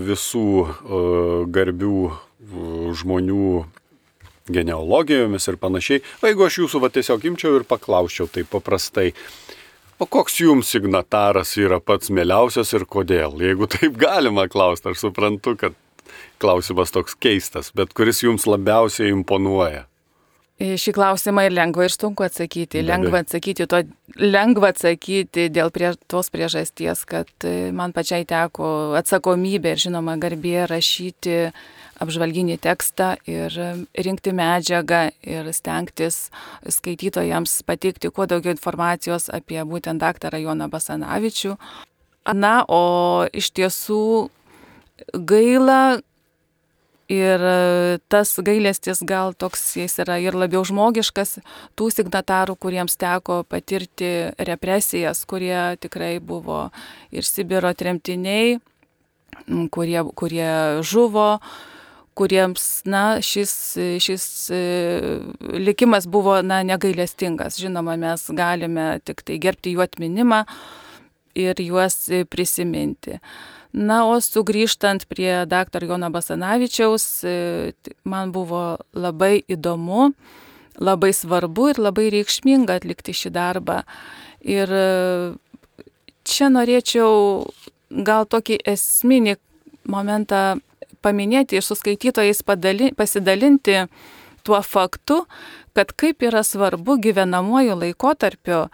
visų 0.05 0.45
uh, 0.61 0.71
garbių 1.51 1.97
uh, 2.07 2.15
žmonių 2.95 3.51
genealogijomis 4.49 5.47
ir 5.51 5.59
panašiai. 5.61 6.03
O 6.21 6.29
jeigu 6.29 6.47
aš 6.47 6.61
jūsų 6.63 6.81
va 6.83 6.91
tiesiog 6.93 7.27
imčiau 7.31 7.59
ir 7.59 7.67
paklausčiau 7.69 8.29
taip 8.31 8.49
paprastai, 8.53 9.11
o 10.01 10.07
koks 10.09 10.39
jums 10.41 10.71
signataras 10.73 11.53
yra 11.61 11.81
pats 11.83 12.09
mieliausias 12.13 12.73
ir 12.77 12.87
kodėl? 12.89 13.37
Jeigu 13.41 13.69
taip 13.71 13.99
galima 14.01 14.47
klausti, 14.51 14.91
aš 14.91 15.05
suprantu, 15.05 15.55
kad 15.59 15.77
klausimas 16.41 16.93
toks 16.93 17.15
keistas, 17.15 17.71
bet 17.75 17.93
kuris 17.97 18.23
jums 18.25 18.47
labiausiai 18.49 19.13
imponuoja? 19.13 19.85
Šį 20.61 20.91
klausimą 20.93 21.47
ir 21.47 21.55
lengva 21.55 21.87
ir 21.87 21.93
sunku 21.93 22.25
atsakyti. 22.25 22.83
Lengva 22.85 23.23
atsakyti, 23.23 23.65
to, 23.69 23.79
lengva 24.21 24.69
atsakyti 24.69 25.47
dėl 25.49 25.71
prie, 25.73 25.89
tos 26.11 26.29
priežasties, 26.33 27.01
kad 27.09 27.31
e, 27.47 27.71
man 27.73 27.95
pačiai 27.95 28.27
teko 28.29 28.93
atsakomybė 28.99 29.73
ir 29.73 29.81
žinoma 29.87 30.19
garbė 30.21 30.67
rašyti 30.69 31.39
apžvalginį 32.01 32.57
tekstą 32.61 33.13
ir 33.29 33.55
rinkti 33.93 34.33
medžiagą 34.35 35.03
ir 35.21 35.49
stengtis 35.55 36.29
skaitytojams 36.65 37.61
pateikti 37.67 38.11
kuo 38.11 38.27
daugiau 38.29 38.55
informacijos 38.55 39.29
apie 39.33 39.61
būtent 39.63 40.01
daktarą 40.01 40.41
Joną 40.41 40.69
Basanavičių. 40.71 41.57
Na, 42.37 42.61
o 42.69 43.25
iš 43.33 43.49
tiesų 43.57 44.29
gaila, 45.17 46.01
Ir 47.11 47.41
tas 48.07 48.29
gailestis 48.39 49.01
gal 49.03 49.33
toks 49.35 49.73
jis 49.75 49.97
yra 49.99 50.15
ir 50.23 50.35
labiau 50.37 50.61
žmogiškas 50.63 51.41
tų 51.75 51.89
signatarų, 51.91 52.55
kuriems 52.55 52.95
teko 52.95 53.41
patirti 53.43 54.31
represijas, 54.39 55.25
kurie 55.27 55.75
tikrai 55.83 56.21
buvo 56.23 56.69
ir 57.11 57.27
Sibiro 57.27 57.73
tremtiniai, 57.75 58.61
kurie, 59.75 60.05
kurie 60.15 60.53
žuvo, 60.87 61.41
kuriems 62.17 62.81
na, 62.85 63.21
šis, 63.23 63.53
šis 64.03 64.25
e, 64.51 64.61
likimas 65.53 66.07
buvo 66.11 66.41
na, 66.41 66.61
negailestingas. 66.67 67.59
Žinoma, 67.61 67.95
mes 67.99 68.27
galime 68.35 68.99
tik 69.07 69.23
tai 69.27 69.39
gerbti 69.41 69.75
jų 69.75 69.85
atminimą 69.85 70.43
ir 71.39 71.61
juos 71.63 72.03
prisiminti. 72.29 73.19
Na, 73.71 74.01
o 74.03 74.17
sugrįžtant 74.19 75.05
prie 75.07 75.45
dr. 75.47 75.85
Jono 75.87 76.09
Basanavičiaus, 76.11 77.05
e, 77.23 77.35
man 78.03 78.33
buvo 78.35 78.81
labai 78.91 79.45
įdomu, 79.47 80.11
labai 80.81 81.13
svarbu 81.15 81.69
ir 81.71 81.79
labai 81.79 82.09
reikšminga 82.11 82.81
atlikti 82.81 83.15
šį 83.15 83.31
darbą. 83.31 83.81
Ir 84.43 84.67
e, 84.67 84.89
čia 86.27 86.51
norėčiau 86.51 87.47
gal 88.03 88.27
tokį 88.27 88.59
esminį 88.73 89.37
momentą 89.91 90.59
paminėti 91.01 91.59
ir 91.59 91.65
su 91.65 91.77
skaitytojais 91.77 92.43
padali, 92.47 92.91
pasidalinti 92.97 93.85
tuo 94.45 94.61
faktu, 94.65 95.25
kad 95.77 95.93
kaip 95.97 96.23
yra 96.25 96.43
svarbu 96.43 96.97
gyvenamuoju 97.01 97.77
laikotarpiu 97.83 98.65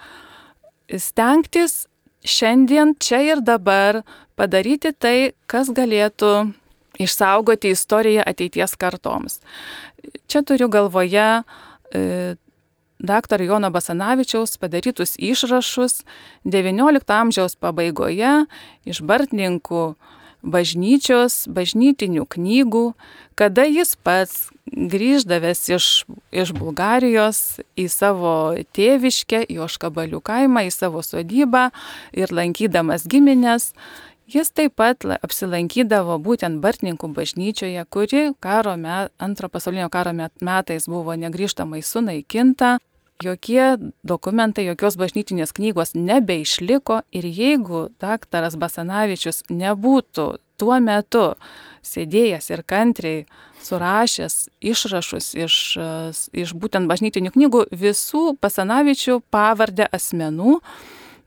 stengtis 0.96 1.86
šiandien, 2.28 2.96
čia 3.00 3.22
ir 3.26 3.44
dabar 3.44 4.02
padaryti 4.40 4.94
tai, 4.94 5.34
kas 5.50 5.70
galėtų 5.76 6.52
išsaugoti 7.02 7.72
istoriją 7.76 8.26
ateities 8.26 8.76
kartoms. 8.80 9.40
Čia 10.28 10.42
turiu 10.48 10.70
galvoje 10.72 11.28
e, 11.94 12.36
dr. 13.00 13.42
Jono 13.46 13.70
Basanavičiaus 13.70 14.58
padarytus 14.58 15.16
išrašus 15.22 16.02
XIX 16.46 17.02
amžiaus 17.20 17.56
pabaigoje 17.60 18.46
iš 18.90 19.02
Bartninkų 19.06 19.84
bažnyčios, 20.48 21.46
bažnytinių 21.52 22.26
knygų, 22.32 22.86
kada 23.38 23.68
jis 23.68 23.96
pats 24.00 24.48
grįždavęs 24.68 25.62
iš, 25.76 25.88
iš 26.32 26.52
Bulgarijos 26.58 27.60
į 27.80 27.88
savo 27.92 28.34
tėviškę, 28.76 29.44
į 29.48 29.62
Oškabalių 29.68 30.24
kaimą, 30.24 30.66
į 30.68 30.74
savo 30.76 31.04
sodybą 31.06 31.70
ir 32.16 32.34
lankydamas 32.36 33.08
giminės, 33.08 33.74
Jis 34.28 34.50
taip 34.52 34.74
pat 34.76 35.06
apsilankydavo 35.08 36.18
būtent 36.20 36.60
Bartininkų 36.60 37.08
bažnyčioje, 37.16 37.86
kuri 37.88 38.24
karo 38.44 38.74
met, 38.76 39.14
antro 39.24 39.48
pasaulinio 39.48 39.88
karo 39.88 40.12
met, 40.12 40.34
metais 40.44 40.90
buvo 40.92 41.16
negryžtamai 41.16 41.80
sunaikinta. 41.80 42.74
Jokie 43.24 43.78
dokumentai, 44.06 44.68
jokios 44.68 44.94
bažnytinės 45.00 45.50
knygos 45.58 45.96
nebeišliko 45.98 47.00
ir 47.18 47.26
jeigu 47.26 47.88
daktaras 47.98 48.54
Basanavičius 48.62 49.42
nebūtų 49.50 50.28
tuo 50.62 50.78
metu 50.82 51.32
sėdėjęs 51.82 52.52
ir 52.54 52.62
kantriai 52.62 53.26
surašęs 53.66 54.38
išrašus 54.62 55.32
iš, 55.34 55.58
iš 56.30 56.54
būtent 56.54 56.86
bažnytinių 56.90 57.34
knygų 57.34 57.66
visų 57.74 58.24
Basanavičių 58.38 59.20
pavardę 59.34 59.90
asmenų, 59.90 60.60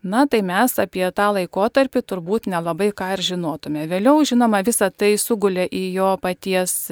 na 0.06 0.24
tai 0.30 0.44
mes 0.46 0.78
apie 0.78 1.04
tą 1.10 1.32
laikotarpį 1.36 2.06
turbūt 2.06 2.46
nelabai 2.54 2.92
ką 2.94 3.16
ir 3.16 3.26
žinotume. 3.34 3.88
Vėliau, 3.90 4.22
žinoma, 4.22 4.62
visa 4.62 4.94
tai 4.94 5.16
sugulė 5.18 5.66
į 5.66 5.88
jo 5.98 6.12
paties 6.22 6.84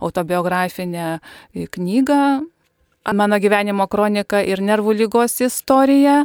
autobiografinę 0.00 1.18
knygą, 1.52 2.22
mano 3.12 3.38
gyvenimo 3.40 3.88
kronika 3.90 4.42
ir 4.44 4.62
nervų 4.64 4.96
lygos 5.02 5.40
istorija. 5.44 6.24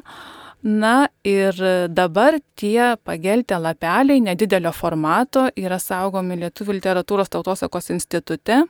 Na 0.63 1.09
ir 1.27 1.57
dabar 1.91 2.37
tie 2.55 2.93
pageltę 3.03 3.57
lapeliai 3.59 4.21
nedidelio 4.23 4.71
formato 4.71 5.49
yra 5.59 5.75
saugomi 5.75 6.37
Lietuvų 6.39 6.77
literatūros 6.77 7.27
tautosakos 7.33 7.91
institute 7.91 8.61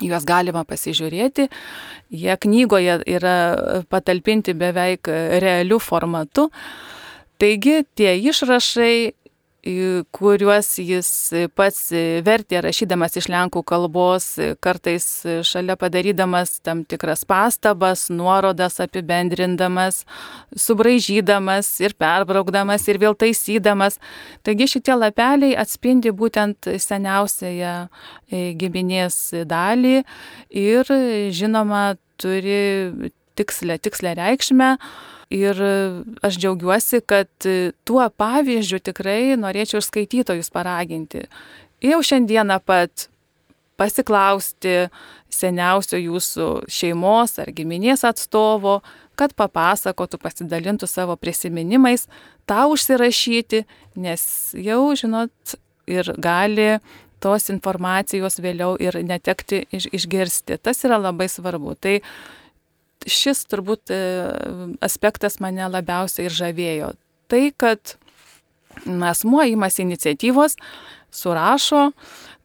Juos 0.00 0.24
galima 0.24 0.62
pasižiūrėti. 0.64 1.48
Jie 2.16 2.36
knygoje 2.40 3.02
yra 3.12 3.36
patalpinti 3.92 4.54
beveik 4.56 5.10
realių 5.42 5.78
formatų. 5.82 6.46
Taigi 7.42 7.82
tie 7.98 8.14
išrašai 8.30 9.12
kuriuos 9.62 10.68
jis 10.82 11.08
pats 11.54 11.92
vertė 12.26 12.58
rašydamas 12.64 13.14
iš 13.20 13.28
lenkų 13.30 13.62
kalbos, 13.62 14.26
kartais 14.58 15.06
šalia 15.46 15.76
padarydamas 15.78 16.56
tam 16.66 16.82
tikras 16.82 17.22
pastabas, 17.24 18.08
nuorodas 18.10 18.80
apibendrindamas, 18.82 20.02
subraižydamas 20.58 21.70
ir 21.80 21.94
perbraukdamas 21.94 22.88
ir 22.90 22.98
vėl 22.98 23.14
taisydamas. 23.14 24.00
Taigi 24.42 24.66
šitie 24.74 24.98
lapeliai 24.98 25.54
atspindi 25.54 26.10
būtent 26.10 26.66
seniausiąją 26.82 27.76
e, 27.86 28.52
giminės 28.58 29.46
dalį 29.46 30.02
ir 30.50 30.94
žinoma 31.30 31.92
turi 32.18 33.12
tikslę, 33.38 33.78
tikslę 33.78 34.18
reikšmę. 34.18 34.76
Ir 35.32 35.56
aš 36.20 36.36
džiaugiuosi, 36.36 37.00
kad 37.08 37.30
tuo 37.88 38.04
pavyzdžiu 38.20 38.82
tikrai 38.84 39.32
norėčiau 39.40 39.80
ir 39.80 39.86
skaitytojus 39.86 40.52
paraginti. 40.52 41.24
Jau 41.82 42.02
šiandieną 42.04 42.58
pat 42.66 43.08
pasiklausti 43.80 44.90
seniausio 45.32 45.98
jūsų 45.98 46.48
šeimos 46.70 47.38
ar 47.42 47.50
giminės 47.56 48.04
atstovo, 48.06 48.80
kad 49.18 49.34
papasakotų, 49.38 50.20
pasidalintų 50.22 50.88
savo 50.90 51.16
prisiminimais, 51.20 52.06
tą 52.48 52.66
užsirašyti, 52.72 53.64
nes 53.96 54.24
jau, 54.58 54.82
žinot, 54.98 55.56
ir 55.90 56.12
gali 56.22 56.76
tos 57.22 57.48
informacijos 57.52 58.40
vėliau 58.42 58.74
ir 58.82 58.98
netekti 59.06 59.64
iš, 59.70 59.88
išgirsti. 59.94 60.58
Tas 60.58 60.82
yra 60.86 60.98
labai 61.00 61.28
svarbu. 61.30 61.76
Tai 61.78 62.00
šis 63.10 63.44
turbūt 63.50 63.92
e, 63.92 63.98
aspektas 64.84 65.38
mane 65.42 65.66
labiausiai 65.70 66.28
ir 66.28 66.36
žavėjo. 66.36 66.92
Tai, 67.32 67.42
kad 67.56 67.96
asmuo 68.86 69.44
įmasi 69.48 69.84
iniciatyvos, 69.84 70.56
surašo 71.12 71.90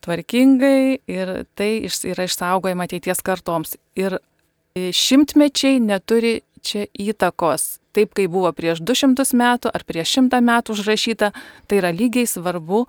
tvarkingai 0.03 0.99
ir 1.09 1.33
tai 1.57 1.71
yra 1.87 2.27
išsaugojama 2.27 2.87
ateities 2.87 3.23
kartoms. 3.25 3.75
Ir 3.99 4.19
e, 4.19 4.91
šimtmečiai 4.95 5.81
neturi 5.83 6.41
čia 6.63 6.87
įtakos. 6.91 7.77
Taip, 7.95 8.13
kaip 8.17 8.31
buvo 8.31 8.51
prieš 8.53 8.83
200 8.85 9.25
metų 9.39 9.71
ar 9.73 9.85
prieš 9.87 10.17
100 10.19 10.41
metų 10.45 10.75
užrašyta, 10.75 11.31
tai 11.67 11.79
yra 11.81 11.93
lygiai 11.95 12.27
svarbu, 12.29 12.85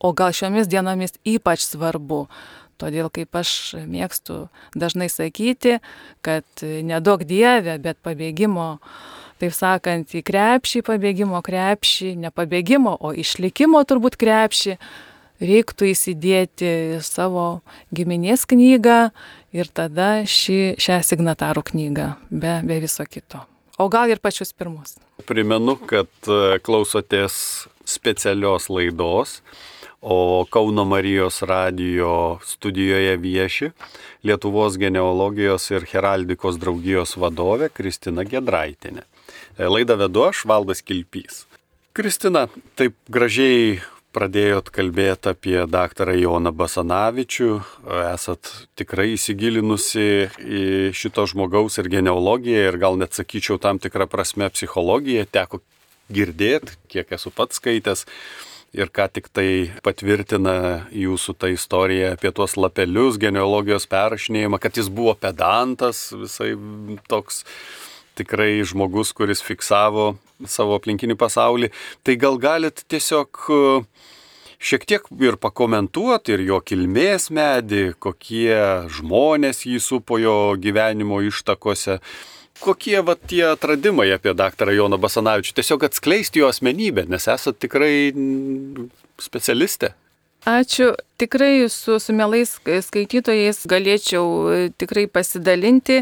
o 0.00 0.12
gal 0.16 0.34
šiomis 0.36 0.68
dienomis 0.68 1.16
ypač 1.28 1.64
svarbu. 1.64 2.26
Todėl 2.80 3.10
kaip 3.12 3.36
aš 3.36 3.74
mėgstu 3.84 4.46
dažnai 4.78 5.10
sakyti, 5.12 5.78
kad 6.24 6.46
nedaug 6.64 7.24
dievė, 7.28 7.76
bet 7.82 8.00
pabėgimo, 8.04 8.72
taip 9.40 9.54
sakant, 9.56 10.14
į 10.16 10.24
krepšį, 10.26 10.82
pabėgimo 10.88 11.40
krepšį, 11.44 12.14
ne 12.24 12.32
pabėgimo, 12.32 12.96
o 12.96 13.12
išlikimo 13.12 13.82
turbūt 13.88 14.16
krepšį, 14.20 14.78
reiktų 15.40 15.90
įsidėti 15.94 16.72
savo 17.04 17.62
giminės 17.96 18.44
knygą 18.48 18.98
ir 19.56 19.70
tada 19.72 20.20
šį, 20.28 20.76
šią 20.80 21.00
signatarų 21.06 21.64
knygą, 21.72 22.10
be, 22.30 22.58
be 22.64 22.80
viso 22.84 23.06
kito. 23.08 23.44
O 23.80 23.88
gal 23.88 24.12
ir 24.12 24.20
pačius 24.20 24.52
pirmus. 24.52 24.98
Primenu, 25.24 25.78
kad 25.88 26.08
klausotės 26.64 27.34
specialios 27.88 28.68
laidos 28.68 29.40
o 30.00 30.46
Kauno 30.50 30.84
Marijos 30.84 31.42
radijo 31.42 32.38
studijoje 32.44 33.16
vieši 33.16 33.70
Lietuvos 34.24 34.78
genealogijos 34.78 35.70
ir 35.70 35.86
heraldikos 35.92 36.58
draugijos 36.60 37.16
vadovė 37.16 37.68
Kristina 37.72 38.24
Gedraitinė. 38.24 39.04
E, 39.58 39.68
laidą 39.68 39.96
vedu 40.00 40.26
aš, 40.30 40.44
Valdas 40.48 40.82
Kilpys. 40.82 41.44
Kristina, 41.92 42.46
taip 42.76 42.96
gražiai 43.10 43.80
pradėjot 44.14 44.70
kalbėti 44.74 45.30
apie 45.30 45.56
daktarą 45.70 46.16
Joną 46.18 46.52
Basanavičių, 46.56 47.50
esat 48.10 48.50
tikrai 48.78 49.12
įsigilinusi 49.14 50.06
į 50.40 50.64
šito 50.96 51.26
žmogaus 51.30 51.78
ir 51.78 51.90
genealogiją 51.92 52.70
ir 52.70 52.78
gal 52.82 52.98
net 52.98 53.14
sakyčiau 53.14 53.60
tam 53.62 53.78
tikrą 53.82 54.08
prasme 54.10 54.50
psichologiją, 54.50 55.26
teko 55.30 55.60
girdėti, 56.10 56.78
kiek 56.90 57.12
esu 57.14 57.30
pats 57.34 57.60
skaitęs 57.60 58.06
ir 58.76 58.90
ką 58.94 59.08
tik 59.10 59.28
tai 59.34 59.70
patvirtina 59.84 60.86
jūsų 60.94 61.34
ta 61.38 61.50
istorija 61.50 62.14
apie 62.14 62.30
tuos 62.34 62.56
lapelius, 62.60 63.18
genealogijos 63.20 63.88
perrašinėjimą, 63.90 64.60
kad 64.62 64.78
jis 64.78 64.90
buvo 64.92 65.16
pedantas, 65.18 66.08
visai 66.14 66.54
toks 67.10 67.44
tikrai 68.18 68.60
žmogus, 68.66 69.14
kuris 69.16 69.42
fiksavo 69.42 70.14
savo 70.46 70.76
aplinkinį 70.78 71.16
pasaulį. 71.20 71.70
Tai 72.04 72.16
gal 72.20 72.38
galit 72.40 72.84
tiesiog 72.90 73.44
uh, 73.50 74.08
šiek 74.60 74.84
tiek 74.86 75.06
ir 75.24 75.38
pakomentuoti 75.40 76.36
ir 76.36 76.44
jo 76.48 76.60
kilmės 76.64 77.30
medį, 77.32 77.94
kokie 77.98 78.86
žmonės 78.92 79.64
jį 79.66 79.80
supo 79.82 80.20
jo 80.20 80.36
gyvenimo 80.60 81.22
ištakose 81.24 81.98
kokie 82.60 83.00
va 83.04 83.16
tie 83.16 83.44
atradimai 83.52 84.10
apie 84.14 84.34
daktarą 84.36 84.74
Joną 84.76 84.98
Basanavičių? 85.00 85.54
Tiesiog 85.56 85.88
atskleisti 85.88 86.42
jo 86.42 86.50
asmenybę, 86.52 87.06
nes 87.10 87.28
esate 87.28 87.66
tikrai 87.66 88.12
specialistė. 89.20 89.94
Ačiū. 90.48 90.94
Tikrai 91.20 91.68
su, 91.68 91.98
su 92.00 92.12
mielais 92.16 92.54
skaitytojais 92.64 93.66
galėčiau 93.68 94.28
e, 94.48 94.60
tikrai 94.72 95.04
pasidalinti. 95.04 96.00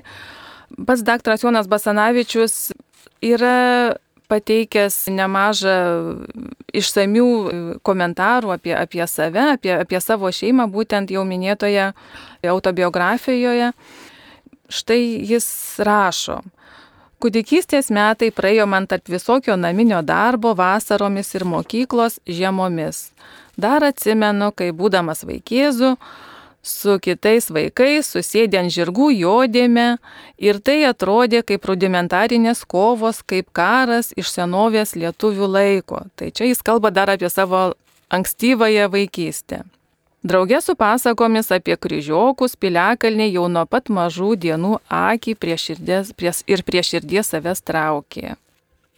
Pats 0.86 1.02
daktaras 1.02 1.42
Jonas 1.42 1.66
Basanavičius 1.66 2.68
yra 3.24 3.96
pateikęs 4.28 5.08
nemažą 5.10 5.78
išsamių 6.76 7.80
komentarų 7.86 8.52
apie, 8.54 8.74
apie 8.76 9.02
save, 9.08 9.54
apie, 9.56 9.72
apie 9.74 10.00
savo 10.04 10.30
šeimą, 10.30 10.68
būtent 10.70 11.10
jau 11.10 11.24
minėtoje 11.26 11.88
autobiografijoje. 12.46 13.72
Štai 14.68 15.00
jis 15.24 15.48
rašo. 15.80 16.42
Kūdikystės 17.18 17.88
metai 17.90 18.28
praėjo 18.30 18.68
man 18.70 18.86
tarp 18.86 19.08
visokio 19.10 19.56
naminio 19.58 20.02
darbo 20.06 20.52
vasaromis 20.54 21.32
ir 21.34 21.42
mokyklos 21.48 22.20
žiemomis. 22.28 23.08
Dar 23.58 23.82
atsimenu, 23.82 24.52
kai 24.54 24.68
būdamas 24.70 25.24
vaikėzu, 25.26 25.96
su 26.62 26.98
kitais 27.02 27.48
vaikais 27.50 28.12
susėdė 28.12 28.60
ant 28.60 28.74
žirgų 28.74 29.08
jodėme 29.16 29.88
ir 30.38 30.60
tai 30.62 30.84
atrodė 30.86 31.42
kaip 31.48 31.66
rudimentarinės 31.66 32.62
kovos, 32.68 33.24
kaip 33.26 33.50
karas 33.56 34.12
iš 34.14 34.30
senovės 34.36 34.94
lietuvių 34.94 35.48
laiko. 35.56 36.04
Tai 36.14 36.30
čia 36.30 36.52
jis 36.52 36.62
kalba 36.62 36.92
dar 36.94 37.10
apie 37.16 37.32
savo 37.32 37.72
ankstyvąją 38.14 38.92
vaikystę. 38.94 39.64
Draugė 40.26 40.58
su 40.58 40.74
pasakomis 40.74 41.52
apie 41.54 41.76
kryžiokus 41.78 42.56
piliakalnė 42.58 43.28
jau 43.30 43.46
nuo 43.46 43.62
pat 43.70 43.86
mažų 43.86 44.32
dienų 44.42 44.80
akį 44.90 45.36
prie 45.38 45.54
širdies, 45.54 46.10
prie, 46.10 46.32
ir 46.50 46.64
prie 46.66 46.82
širdies 46.82 47.30
savęs 47.30 47.62
traukė. 47.62 48.34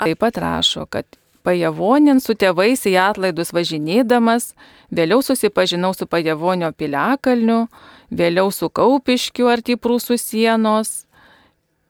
Taip 0.00 0.22
pat 0.22 0.40
rašo, 0.40 0.86
kad 0.88 1.04
pajavonin 1.44 2.22
su 2.24 2.32
tėvais 2.32 2.86
į 2.88 2.94
atlaidus 3.04 3.52
važinėdamas, 3.52 4.54
vėliau 4.88 5.20
susipažinau 5.20 5.92
su 5.92 6.08
pajavonio 6.08 6.72
piliakalniu, 6.72 7.66
vėliau 8.08 8.48
su 8.48 8.72
kaupiškiu 8.72 9.52
arti 9.52 9.76
prūsų 9.76 10.16
sienos. 10.16 11.04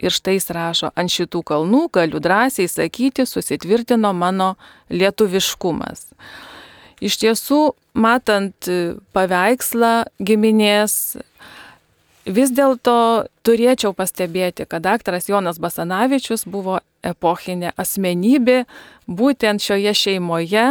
Ir 0.03 0.11
štai 0.11 0.41
jis 0.41 0.51
rašo, 0.57 0.91
ant 0.99 1.13
šitų 1.13 1.45
kalnų 1.47 1.87
galiu 1.95 2.19
drąsiai 2.19 2.67
sakyti, 2.67 3.29
susitvirtino 3.29 4.11
mano 4.11 4.57
lietuviškumas. 4.91 6.09
Iš 7.01 7.17
tiesų, 7.23 7.61
matant 7.97 8.69
paveikslą 9.17 9.93
giminės, 10.21 11.17
vis 12.29 12.53
dėlto 12.53 13.27
turėčiau 13.47 13.95
pastebėti, 13.97 14.67
kad 14.69 14.85
daktaras 14.85 15.29
Jonas 15.31 15.59
Basanavičius 15.63 16.45
buvo 16.45 16.79
epochinė 17.07 17.73
asmenybė 17.81 18.65
būtent 19.09 19.65
šioje 19.65 19.95
šeimoje 19.97 20.67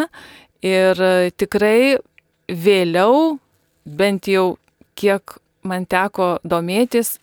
ir 0.66 1.04
tikrai 1.40 1.98
vėliau, 2.50 3.40
bent 3.86 4.30
jau 4.30 4.58
kiek 5.00 5.40
man 5.64 5.86
teko 5.90 6.38
domėtis, 6.44 7.18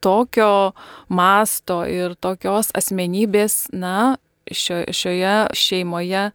tokio 0.00 0.72
masto 1.08 1.82
ir 1.88 2.16
tokios 2.20 2.70
asmenybės, 2.76 3.68
na, 3.72 4.16
šio, 4.50 4.84
šioje 4.92 5.36
šeimoje 5.56 6.30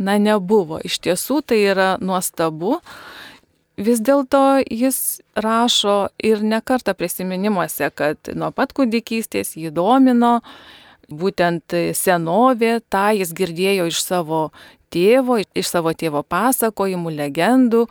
na, 0.00 0.18
nebuvo. 0.18 0.80
Iš 0.84 0.98
tiesų 1.06 1.40
tai 1.46 1.62
yra 1.72 1.94
nuostabu. 2.00 2.78
Vis 3.80 4.02
dėlto 4.04 4.60
jis 4.68 5.20
rašo 5.40 6.10
ir 6.20 6.42
nekarta 6.44 6.92
prisiminimuose, 6.94 7.88
kad 7.96 8.32
nuo 8.36 8.50
pat 8.52 8.74
kūdikystės 8.76 9.54
jį 9.56 9.72
domino 9.72 10.40
būtent 11.10 11.74
senovė, 11.96 12.80
tą 12.92 13.10
jis 13.16 13.32
girdėjo 13.34 13.88
iš 13.90 14.02
savo 14.04 14.42
tėvo, 14.92 15.40
iš 15.56 15.70
savo 15.72 15.94
tėvo 15.96 16.22
pasakojimų, 16.22 17.14
legendų. 17.22 17.86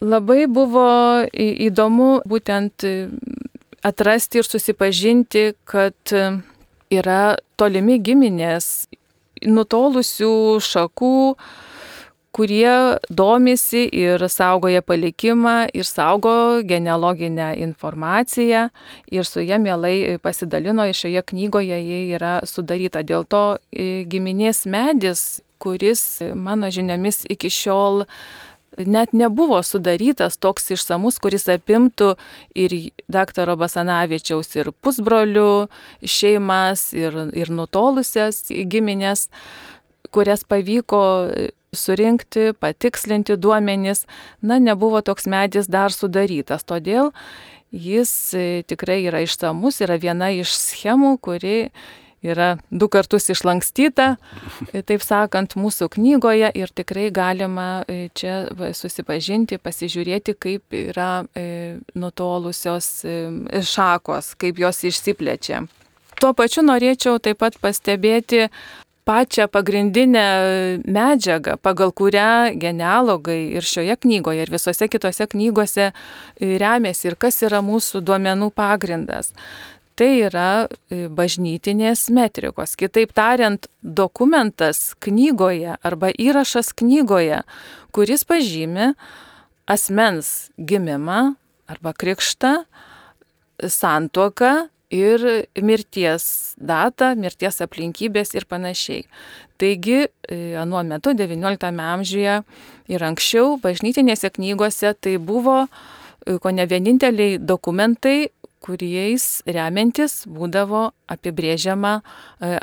Labai 0.00 0.46
buvo 0.48 0.88
įdomu 1.30 2.10
būtent 2.28 2.86
atrasti 3.86 4.40
ir 4.40 4.48
susipažinti, 4.48 5.44
kad 5.68 6.14
yra 6.90 7.22
tolimi 7.60 8.00
giminės 8.02 8.88
nutolusių 9.46 10.60
šakų, 10.64 11.16
kurie 12.30 12.98
domisi 13.10 13.88
ir 13.92 14.22
saugoja 14.30 14.82
palikimą, 14.86 15.70
ir 15.74 15.84
saugo 15.84 16.62
genealoginę 16.62 17.54
informaciją 17.58 18.68
ir 19.10 19.26
su 19.26 19.42
jie 19.42 19.58
mielai 19.58 20.18
pasidalino 20.22 20.86
ir 20.86 20.94
šioje 20.94 21.22
knygoje 21.32 21.80
jie 21.82 22.00
yra 22.14 22.38
sudaryta. 22.46 23.02
Dėl 23.02 23.26
to 23.26 23.58
e, 23.72 24.04
giminės 24.06 24.64
medis, 24.70 25.42
kuris 25.60 26.22
mano 26.34 26.70
žiniomis 26.72 27.24
iki 27.28 27.50
šiol 27.52 28.06
net 28.86 29.14
nebuvo 29.16 29.60
sudarytas 29.66 30.38
toks 30.40 30.70
išsamus, 30.76 31.18
kuris 31.22 31.48
apimtų 31.50 32.14
ir 32.58 32.76
daktaro 33.10 33.56
Basanavičiaus, 33.60 34.54
ir 34.56 34.72
pusbrolių 34.72 35.68
šeimas, 36.04 36.90
ir, 36.96 37.16
ir 37.36 37.52
nutolusias 37.54 38.46
giminės, 38.48 39.28
kurias 40.14 40.44
pavyko 40.48 41.02
surinkti, 41.76 42.50
patikslinti 42.58 43.36
duomenys, 43.38 44.06
na, 44.42 44.58
nebuvo 44.58 45.02
toks 45.06 45.28
medis 45.30 45.70
dar 45.70 45.94
sudarytas. 45.94 46.64
Todėl 46.66 47.12
jis 47.70 48.12
e, 48.34 48.62
tikrai 48.66 49.04
yra 49.06 49.22
išsamus, 49.22 49.80
yra 49.84 49.98
viena 50.02 50.32
iš 50.34 50.54
schemų, 50.58 51.16
kuri 51.22 51.70
yra 52.22 52.50
du 52.70 52.88
kartus 52.92 53.30
išlankstyta, 53.32 54.14
e, 54.72 54.82
taip 54.86 55.04
sakant, 55.04 55.56
mūsų 55.56 55.90
knygoje 55.96 56.50
ir 56.58 56.72
tikrai 56.76 57.08
galima 57.14 57.84
e, 57.88 58.08
čia 58.14 58.42
susipažinti, 58.76 59.60
pasižiūrėti, 59.62 60.36
kaip 60.40 60.76
yra 60.76 61.10
nutolusios 61.98 62.88
šakos, 63.72 64.34
kaip 64.40 64.60
jos 64.60 64.84
išsiplečia. 64.90 65.64
Tuo 66.20 66.34
pačiu 66.36 66.62
norėčiau 66.66 67.18
taip 67.22 67.40
pat 67.40 67.56
pastebėti 67.62 68.48
pačią 69.08 69.48
pagrindinę 69.48 70.26
medžiagą, 70.84 71.56
pagal 71.62 71.92
kurią 71.96 72.52
genealogai 72.60 73.40
ir 73.56 73.66
šioje 73.66 73.96
knygoje, 74.04 74.44
ir 74.44 74.52
visose 74.52 74.88
kitose 74.92 75.26
knygose 75.32 75.90
remiasi 76.40 77.10
ir 77.10 77.16
kas 77.16 77.40
yra 77.46 77.62
mūsų 77.64 78.04
duomenų 78.06 78.50
pagrindas. 78.54 79.32
Tai 80.00 80.08
yra 80.16 80.64
e, 80.64 81.10
bažnytinės 81.12 82.06
metrikos. 82.16 82.72
Kitaip 82.80 83.10
tariant, 83.12 83.66
dokumentas 83.84 84.94
knygoje 85.04 85.74
arba 85.76 86.08
įrašas 86.16 86.72
knygoje, 86.80 87.42
kuris 87.92 88.24
pažymi 88.24 88.94
asmens 89.68 90.48
gimimą 90.56 91.34
arba 91.68 91.92
krikštą, 91.92 92.62
santuoką 93.60 94.70
ir 94.88 95.26
mirties 95.60 96.56
datą, 96.56 97.12
mirties 97.20 97.60
aplinkybės 97.60 98.32
ir 98.40 98.48
panašiai. 98.48 99.04
Taigi, 99.60 100.06
e, 100.08 100.40
anuo 100.56 100.80
metu 100.80 101.12
XIX 101.12 101.84
amžiuje 101.92 102.40
ir 102.88 103.08
anksčiau 103.12 103.58
bažnytinėse 103.60 104.32
knygose 104.32 104.96
tai 104.96 105.18
buvo 105.20 105.66
e, 105.68 106.40
ko 106.40 106.56
ne 106.56 106.64
vieninteliai 106.64 107.36
dokumentai, 107.36 108.30
kuriais 108.64 109.40
remiantis 109.46 110.24
būdavo 110.28 110.90
apibrėžiama 111.10 111.94
e, 112.00 112.02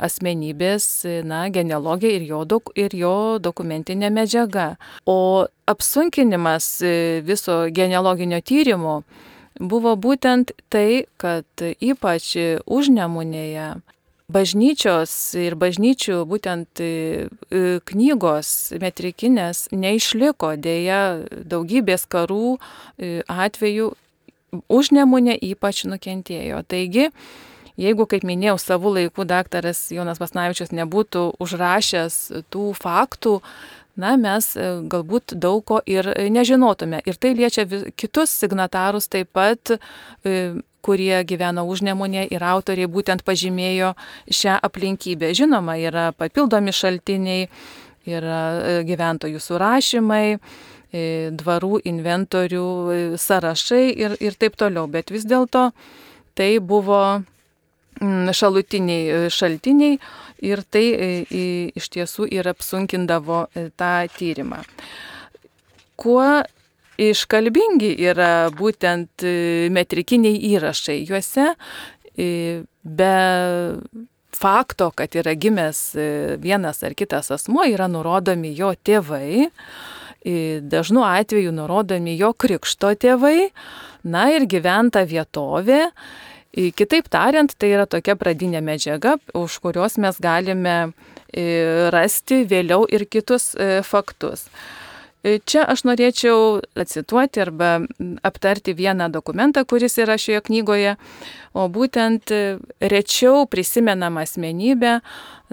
asmenybės 0.08 0.88
na, 1.28 1.48
genealogija 1.54 2.20
ir 2.20 2.28
jo, 2.30 2.44
dok, 2.46 2.72
ir 2.78 2.96
jo 2.96 3.16
dokumentinė 3.42 4.12
medžiaga. 4.14 4.70
O 5.06 5.48
apsunkinimas 5.68 6.70
viso 7.28 7.60
genealoginio 7.74 8.40
tyrimo 8.42 9.02
buvo 9.60 9.96
būtent 9.98 10.54
tai, 10.70 11.06
kad 11.18 11.46
ypač 11.82 12.36
užnemunėje 12.66 13.70
bažnyčios 14.32 15.12
ir 15.40 15.56
bažnyčių 15.60 16.24
būtent 16.28 16.82
e, 16.84 17.28
e, 17.28 17.62
knygos 17.88 18.74
metrikinės 18.82 19.68
neišliko 19.72 20.56
dėja 20.60 21.00
daugybės 21.48 22.06
karų 22.12 22.58
e, 22.58 23.22
atvejų 23.24 23.94
užnemunė 24.52 25.36
ypač 25.50 25.84
nukentėjo. 25.90 26.62
Taigi, 26.68 27.10
jeigu, 27.80 28.08
kaip 28.10 28.26
minėjau, 28.28 28.58
savų 28.62 28.94
laikų 29.00 29.28
daktaras 29.28 29.88
Jonas 29.94 30.22
Pasnavičius 30.22 30.74
nebūtų 30.76 31.30
užrašęs 31.44 32.22
tų 32.54 32.72
faktų, 32.78 33.42
na, 33.98 34.14
mes 34.22 34.52
e, 34.56 34.70
galbūt 34.90 35.36
daug 35.42 35.64
ko 35.68 35.82
ir 35.90 36.08
e, 36.14 36.28
nežinotume. 36.34 37.02
Ir 37.10 37.18
tai 37.20 37.34
liečia 37.38 37.66
kitus 37.98 38.34
signatarus 38.44 39.10
taip 39.12 39.32
pat, 39.36 39.74
e, 40.24 40.54
kurie 40.86 41.18
gyveno 41.28 41.66
užnemunė 41.68 42.28
ir 42.32 42.46
autoriai 42.46 42.88
būtent 42.88 43.26
pažymėjo 43.28 43.92
šią 44.32 44.60
aplinkybę. 44.64 45.34
Žinoma, 45.36 45.76
yra 45.82 46.12
papildomi 46.16 46.72
šaltiniai, 46.72 47.50
yra 48.08 48.40
gyventojų 48.88 49.42
surašymai 49.44 50.38
dvarų 50.92 51.82
inventorių 51.90 52.68
sąrašai 53.20 53.88
ir, 53.92 54.16
ir 54.24 54.38
taip 54.40 54.56
toliau, 54.56 54.88
bet 54.88 55.12
vis 55.12 55.26
dėlto 55.28 55.72
tai 56.38 56.54
buvo 56.64 57.02
Mm, 58.02 58.30
šalutiniai 58.34 59.06
e, 59.10 59.30
šaltiniai 59.34 59.98
ir 60.46 60.62
tai 60.70 60.86
e, 60.94 61.08
iš 61.78 61.88
tiesų 61.96 62.28
ir 62.30 62.46
apsunkindavo 62.52 63.48
e, 63.48 63.70
tą 63.74 63.94
tyrimą. 64.14 64.60
Kuo 65.98 66.26
iškalbingi 67.02 67.96
yra 68.06 68.50
būtent 68.54 69.26
metrikiniai 69.74 70.38
įrašai. 70.54 71.00
Juose 71.10 71.52
be 72.18 73.14
fakto, 74.38 74.90
kad 74.98 75.18
yra 75.18 75.34
gimęs 75.38 75.82
vienas 76.42 76.82
ar 76.86 76.94
kitas 76.98 77.30
asmo, 77.34 77.66
yra 77.66 77.86
nurodomi 77.90 78.54
jo 78.58 78.72
tėvai, 78.78 79.50
dažnu 80.62 81.06
atveju 81.08 81.54
nurodomi 81.56 82.18
jo 82.20 82.34
krikšto 82.34 82.94
tėvai, 83.00 83.50
na 84.04 84.28
ir 84.36 84.48
gyventa 84.50 85.06
vietovė 85.08 85.86
Kitaip 86.58 87.06
tariant, 87.14 87.52
tai 87.60 87.70
yra 87.76 87.86
tokia 87.86 88.16
pradinė 88.18 88.64
medžiaga, 88.66 89.18
už 89.38 89.60
kurios 89.62 90.00
mes 90.02 90.18
galime 90.18 90.76
e, 91.30 91.44
rasti 91.94 92.42
vėliau 92.50 92.88
ir 92.90 93.06
kitus 93.06 93.52
e, 93.54 93.84
faktus. 93.86 94.48
E, 95.22 95.36
čia 95.46 95.68
aš 95.70 95.84
norėčiau 95.86 96.64
cituoti 96.90 97.44
arba 97.44 97.76
aptarti 98.26 98.74
vieną 98.74 99.12
dokumentą, 99.14 99.68
kuris 99.70 100.00
yra 100.02 100.18
šioje 100.18 100.42
knygoje, 100.50 100.96
o 101.54 101.68
būtent 101.70 102.34
rečiau 102.82 103.46
prisimenama 103.46 104.26
asmenybė, 104.26 104.98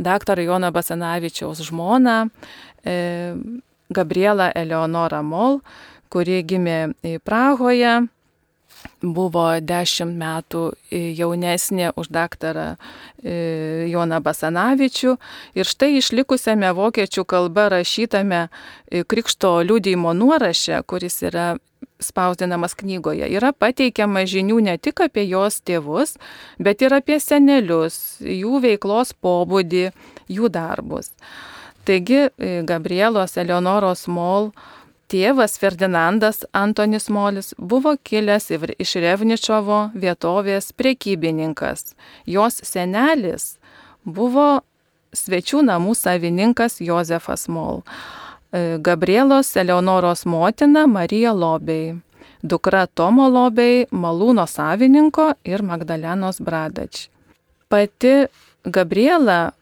dr. 0.00 0.44
Jono 0.46 0.72
Basanavičiaus 0.72 1.60
žmona, 1.68 2.22
Gabriela 3.90 4.50
Eleonora 4.54 5.22
Mol, 5.22 5.60
kuri 6.12 6.42
gimė 6.46 6.94
Prahoje 7.24 8.04
buvo 9.00 9.44
dešimt 9.60 10.16
metų 10.20 10.62
jaunesnė 10.92 11.92
už 12.00 12.08
daktarą 12.12 12.74
Joną 13.24 14.20
Basanavičių 14.24 15.14
ir 15.56 15.68
štai 15.68 15.94
išlikusiame 16.00 16.72
vokiečių 16.76 17.24
kalba 17.28 17.68
rašytame 17.72 18.48
Krikšto 19.08 19.56
liūdėjimo 19.68 20.12
nuoraše, 20.16 20.82
kuris 20.86 21.22
yra 21.24 21.54
spausdinamas 22.00 22.74
knygoje, 22.76 23.28
yra 23.32 23.52
pateikiama 23.52 24.24
žinių 24.28 24.60
ne 24.68 24.76
tik 24.80 25.04
apie 25.04 25.24
jos 25.28 25.60
tėvus, 25.64 26.16
bet 26.58 26.82
ir 26.84 26.96
apie 26.96 27.20
senelius, 27.20 28.18
jų 28.20 28.60
veiklos 28.64 29.14
pobūdį, 29.24 29.90
jų 30.32 30.50
darbus. 30.52 31.12
Taigi 31.84 32.28
e, 32.38 32.62
Gabrielos 32.64 33.36
Eleonoros 33.36 34.06
Mol 34.08 34.50
Tėvas 35.12 35.58
Ferdinandas 35.60 36.46
Antonis 36.56 37.10
Molis 37.12 37.52
buvo 37.58 37.92
kilęs 38.08 38.48
iš 38.80 38.94
Revničiovo 39.04 39.90
vietovės 39.92 40.72
prekybininkas. 40.72 41.92
Jos 42.24 42.62
senelis 42.64 43.58
buvo 44.04 44.62
svečių 45.12 45.60
namų 45.68 45.92
savininkas 45.94 46.80
Jozefas 46.80 47.46
Mol. 47.52 47.82
E, 48.50 48.78
Gabrielos 48.80 49.52
Eleonoros 49.60 50.24
motina 50.24 50.86
Marija 50.88 51.34
Lobei, 51.36 51.98
dukra 52.42 52.86
Tomo 52.86 53.28
Lobei, 53.28 53.84
malūno 53.92 54.48
savininko 54.48 55.34
ir 55.44 55.62
Magdalenos 55.62 56.40
Bradač. 56.40 57.10
Pati 57.68 58.24
Gabriela 58.64 59.52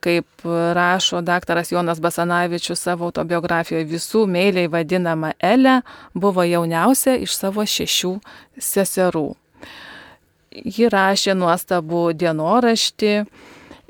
kaip 0.00 0.26
rašo 0.74 1.20
daktaras 1.20 1.72
Jonas 1.72 2.00
Basanavičius 2.02 2.82
savo 2.82 3.06
autobiografijoje, 3.10 3.86
visų 3.86 4.24
meiliai 4.26 4.70
vadinama 4.70 5.32
Elė, 5.38 5.80
buvo 6.14 6.44
jauniausia 6.46 7.16
iš 7.22 7.36
savo 7.38 7.62
šešių 7.62 8.16
seserų. 8.58 9.28
Ji 10.50 10.88
rašė 10.90 11.36
nuostabų 11.38 12.10
dienoraštį 12.18 13.12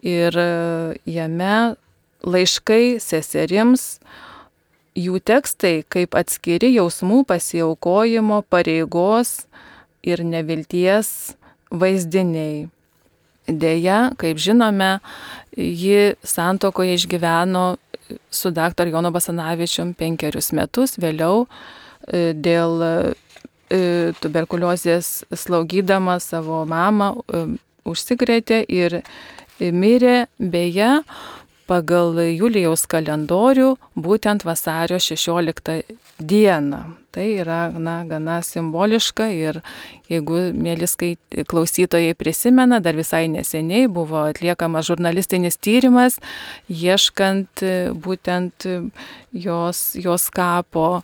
ir 0.04 0.40
jame 1.08 1.54
laiškai 2.20 2.98
seserims, 3.00 4.00
jų 4.98 5.20
tekstai 5.24 5.80
kaip 5.88 6.16
atskiri 6.18 6.74
jausmų 6.74 7.22
pasiaukojimo, 7.30 8.42
pareigos 8.52 9.46
ir 10.04 10.24
nevilties 10.24 11.32
vaizdiniai. 11.70 12.68
Deja, 13.50 14.10
kaip 14.20 14.38
žinome, 14.38 14.98
ji 15.56 16.14
santokoje 16.22 16.94
išgyveno 16.94 17.76
su 18.30 18.50
dr. 18.50 18.86
Jono 18.88 19.10
Basanavičium 19.10 19.94
penkerius 19.98 20.52
metus, 20.54 20.96
vėliau 20.98 21.44
e, 21.46 22.30
dėl 22.34 22.82
e, 22.86 22.94
tuberkuliozės 24.22 25.10
slaugydama 25.30 26.18
savo 26.22 26.64
mamą 26.66 27.12
užsikrėtė 27.86 28.64
ir 28.68 29.00
mirė 29.60 30.24
beje 30.38 31.00
pagal 31.70 32.18
Julijaus 32.34 32.86
kalendorių 32.90 33.74
būtent 33.94 34.46
vasario 34.46 34.98
16 34.98 35.82
dieną. 36.18 36.99
Tai 37.10 37.26
yra 37.42 37.72
na, 37.74 38.04
gana 38.06 38.36
simboliška 38.46 39.26
ir 39.34 39.56
jeigu 40.10 40.44
mėlyskai 40.54 41.16
klausytojai 41.50 42.14
prisimena, 42.14 42.78
dar 42.78 42.94
visai 42.94 43.24
neseniai 43.32 43.88
buvo 43.90 44.22
atliekamas 44.28 44.86
žurnalistinis 44.86 45.58
tyrimas, 45.58 46.20
ieškant 46.70 47.64
būtent 48.06 48.68
jos, 49.34 49.82
jos 49.98 50.28
kapo, 50.30 51.02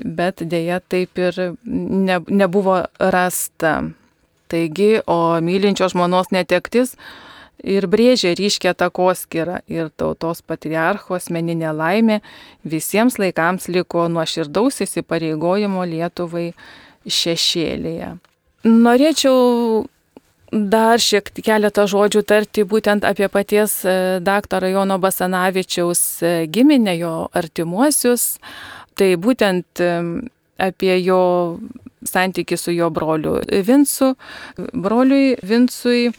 bet 0.00 0.40
dėja 0.40 0.80
taip 0.88 1.20
ir 1.20 1.40
ne, 1.64 2.22
nebuvo 2.24 2.80
rasta. 3.12 3.82
Taigi, 4.50 4.96
o 5.06 5.36
mylinčio 5.44 5.92
žmonos 5.92 6.32
netektis 6.34 6.96
ir 7.62 7.86
brėžė 7.90 8.34
ryškę 8.38 8.72
takoskirą 8.78 9.60
ir 9.70 9.90
tautos 9.96 10.42
patriarcho 10.42 11.16
asmeninė 11.18 11.72
laimė 11.76 12.20
visiems 12.64 13.18
laikams 13.20 13.68
liko 13.68 14.08
nuo 14.08 14.24
širdaus 14.26 14.80
įsipareigojimo 14.86 15.84
Lietuvai 15.88 16.50
šešėlėje. 17.06 18.14
Norėčiau 18.68 19.86
dar 20.52 20.98
šiek 21.00 21.30
tiek 21.30 21.46
keletą 21.46 21.86
žodžių 21.88 22.22
tarti 22.26 22.64
būtent 22.66 23.06
apie 23.06 23.28
paties 23.32 23.80
e, 23.84 23.94
daktaro 24.20 24.68
Jono 24.68 24.98
Basanavičiaus 24.98 26.02
e, 26.22 26.32
giminę, 26.50 26.96
jo 26.98 27.14
artimuosius. 27.32 28.38
Tai 28.98 29.14
būtent 29.16 29.80
e, 29.80 29.92
apie 30.60 30.96
jo 31.00 31.22
santyki 32.04 32.58
su 32.58 32.74
jo 32.74 32.90
broliu 32.90 33.38
Vincu. 33.46 34.14
Broliui 34.72 35.36
Vincui 35.46 36.10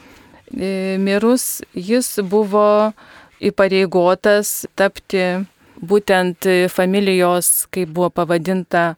mirus 0.52 1.62
jis 1.74 2.20
buvo 2.24 2.92
įpareigotas 3.42 4.68
tapti 4.78 5.26
būtent 5.82 6.46
familijos, 6.70 7.66
kaip 7.74 7.90
buvo 7.96 8.12
pavadinta, 8.14 8.96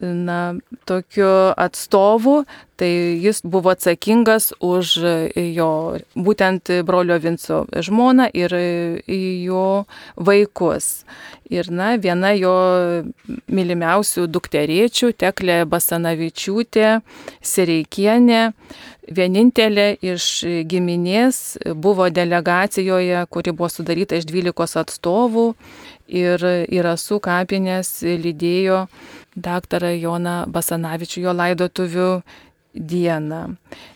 na, 0.00 0.54
tokiu 0.88 1.52
atstovu, 1.56 2.44
tai 2.80 2.88
jis 3.20 3.42
buvo 3.44 3.72
atsakingas 3.74 4.50
už 4.64 4.94
jo 5.36 5.70
būtent 6.16 6.72
brolio 6.88 7.18
Vinco 7.20 7.64
žmoną 7.76 8.30
ir 8.32 8.54
jo 9.10 9.66
vaikus. 10.16 11.04
Ir 11.50 11.68
na, 11.74 11.96
viena 12.00 12.32
jo 12.38 12.54
mylimiausių 13.50 14.26
dukteriečių, 14.30 15.12
Teklė 15.20 15.64
Basanavičiūtė, 15.68 17.00
Sereikienė, 17.42 18.42
vienintelė 19.10 19.94
iš 20.02 20.26
giminės 20.70 21.58
buvo 21.74 22.08
delegacijoje, 22.10 23.24
kuri 23.30 23.54
buvo 23.54 23.70
sudaryta 23.72 24.18
iš 24.18 24.28
12 24.30 24.80
atstovų 24.84 25.46
ir 26.20 26.44
į 26.70 26.84
Rasų 26.86 27.20
kapinės 27.24 28.00
lydėjo 28.02 28.84
daktarą 29.34 29.92
Joną 29.94 30.36
Basanavičių 30.50 31.26
jo 31.26 31.34
laidotuvių 31.36 32.10
dieną. 32.74 33.42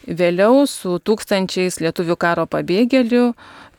Vėliau 0.06 0.64
su 0.70 0.98
tūkstančiais 0.98 1.78
lietuvių 1.82 2.16
karo 2.18 2.46
pabėgėlių 2.50 3.28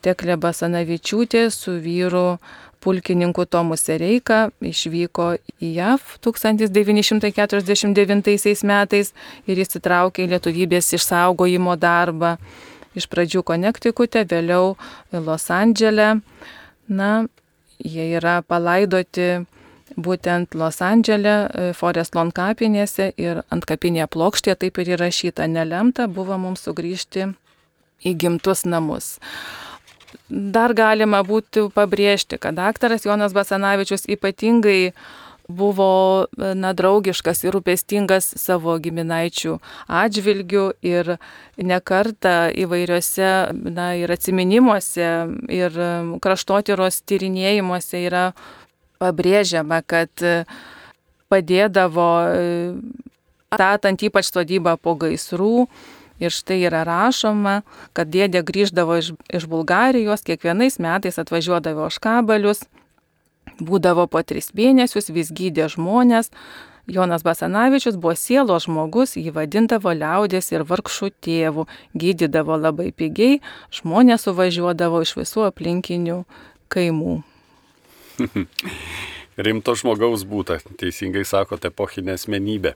Teklė 0.05 0.35
Basanavičiūtė 0.37 1.47
su 1.49 1.79
vyru 1.81 2.37
pulkininku 2.85 3.47
Tomu 3.49 3.77
Sereika 3.79 4.49
išvyko 4.61 5.27
į 5.57 5.71
JAV 5.79 6.01
1949 6.25 8.63
metais 8.69 9.07
ir 9.49 9.55
įsitraukė 9.65 10.19
į 10.25 10.31
lietuvybės 10.35 10.93
išsaugojimo 10.99 11.73
darbą. 11.81 12.31
Iš 12.95 13.09
pradžių 13.11 13.41
Konektikute, 13.43 14.23
vėliau 14.29 14.75
Los 15.11 15.49
Andžele. 15.51 16.21
Na, 16.87 17.25
jie 17.81 18.05
yra 18.15 18.39
palaidoti 18.45 19.45
būtent 19.95 20.55
Los 20.55 20.81
Andžele, 20.81 21.73
Forest 21.75 22.15
Lawn 22.15 22.31
kapinėse 22.35 23.11
ir 23.17 23.43
ant 23.51 23.65
kapinėje 23.67 24.07
plokštėje 24.15 24.55
taip 24.63 24.79
ir 24.79 24.95
įrašyta 24.95 25.47
nelemta 25.51 26.07
buvo 26.07 26.37
mums 26.39 26.65
sugrįžti 26.67 27.33
į 28.05 28.15
gimtus 28.19 28.65
namus. 28.67 29.15
Dar 30.29 30.73
galima 30.77 31.21
būtų 31.25 31.69
pabrėžti, 31.75 32.39
kad 32.41 32.57
daktaras 32.57 33.05
Jonas 33.05 33.35
Basanavičius 33.35 34.07
ypatingai 34.09 34.93
buvo 35.47 36.25
na, 36.37 36.73
draugiškas 36.73 37.43
ir 37.45 37.53
rūpestingas 37.53 38.31
savo 38.41 38.73
giminaičių 38.81 39.59
atžvilgių 39.85 40.65
ir 40.85 41.15
nekarta 41.61 42.49
įvairiuose 42.49 43.31
na, 43.53 43.91
ir 43.99 44.13
atminimuose 44.15 45.09
ir 45.53 45.77
kraštotyros 46.25 47.03
tyrinėjimuose 47.05 48.01
yra 48.07 48.25
pabrėžiama, 49.01 49.83
kad 49.85 50.25
padėdavo 51.29 52.09
statant 53.55 54.03
ypač 54.03 54.31
sodybą 54.31 54.75
po 54.81 54.95
gaisrų, 54.99 55.67
Ir 56.19 56.31
štai 56.31 56.61
yra 56.63 56.85
rašoma, 56.87 57.61
kad 57.95 58.07
dėdė 58.11 58.45
grįždavo 58.47 58.99
iš, 59.01 59.11
iš 59.27 59.47
Bulgarijos, 59.51 60.23
kiekvienais 60.23 60.79
metais 60.79 61.19
atvažiuodavo 61.19 61.89
škabalius, 61.91 62.63
būdavo 63.59 64.07
po 64.07 64.21
tris 64.23 64.53
mėnesius, 64.55 65.11
vis 65.11 65.33
gydė 65.35 65.67
žmonės. 65.75 66.31
Jonas 66.87 67.23
Basanavičius 67.25 67.97
buvo 67.97 68.13
sielo 68.13 68.55
žmogus, 68.61 69.15
jį 69.17 69.33
vadindavo 69.33 69.89
liaudės 69.89 70.51
ir 70.53 70.63
vargšų 70.69 71.09
tėvų, 71.25 71.65
gydydavo 71.97 72.59
labai 72.61 72.91
pigiai, 72.93 73.41
žmonės 73.73 74.27
suvažiuodavo 74.27 75.01
iš 75.01 75.15
visų 75.17 75.47
aplinkinių 75.49 76.21
kaimų. 76.69 77.17
Rimto 79.45 79.73
žmogaus 79.75 80.23
būta, 80.29 80.61
teisingai 80.79 81.25
sakote, 81.27 81.73
epochinė 81.73 82.15
asmenybė. 82.15 82.75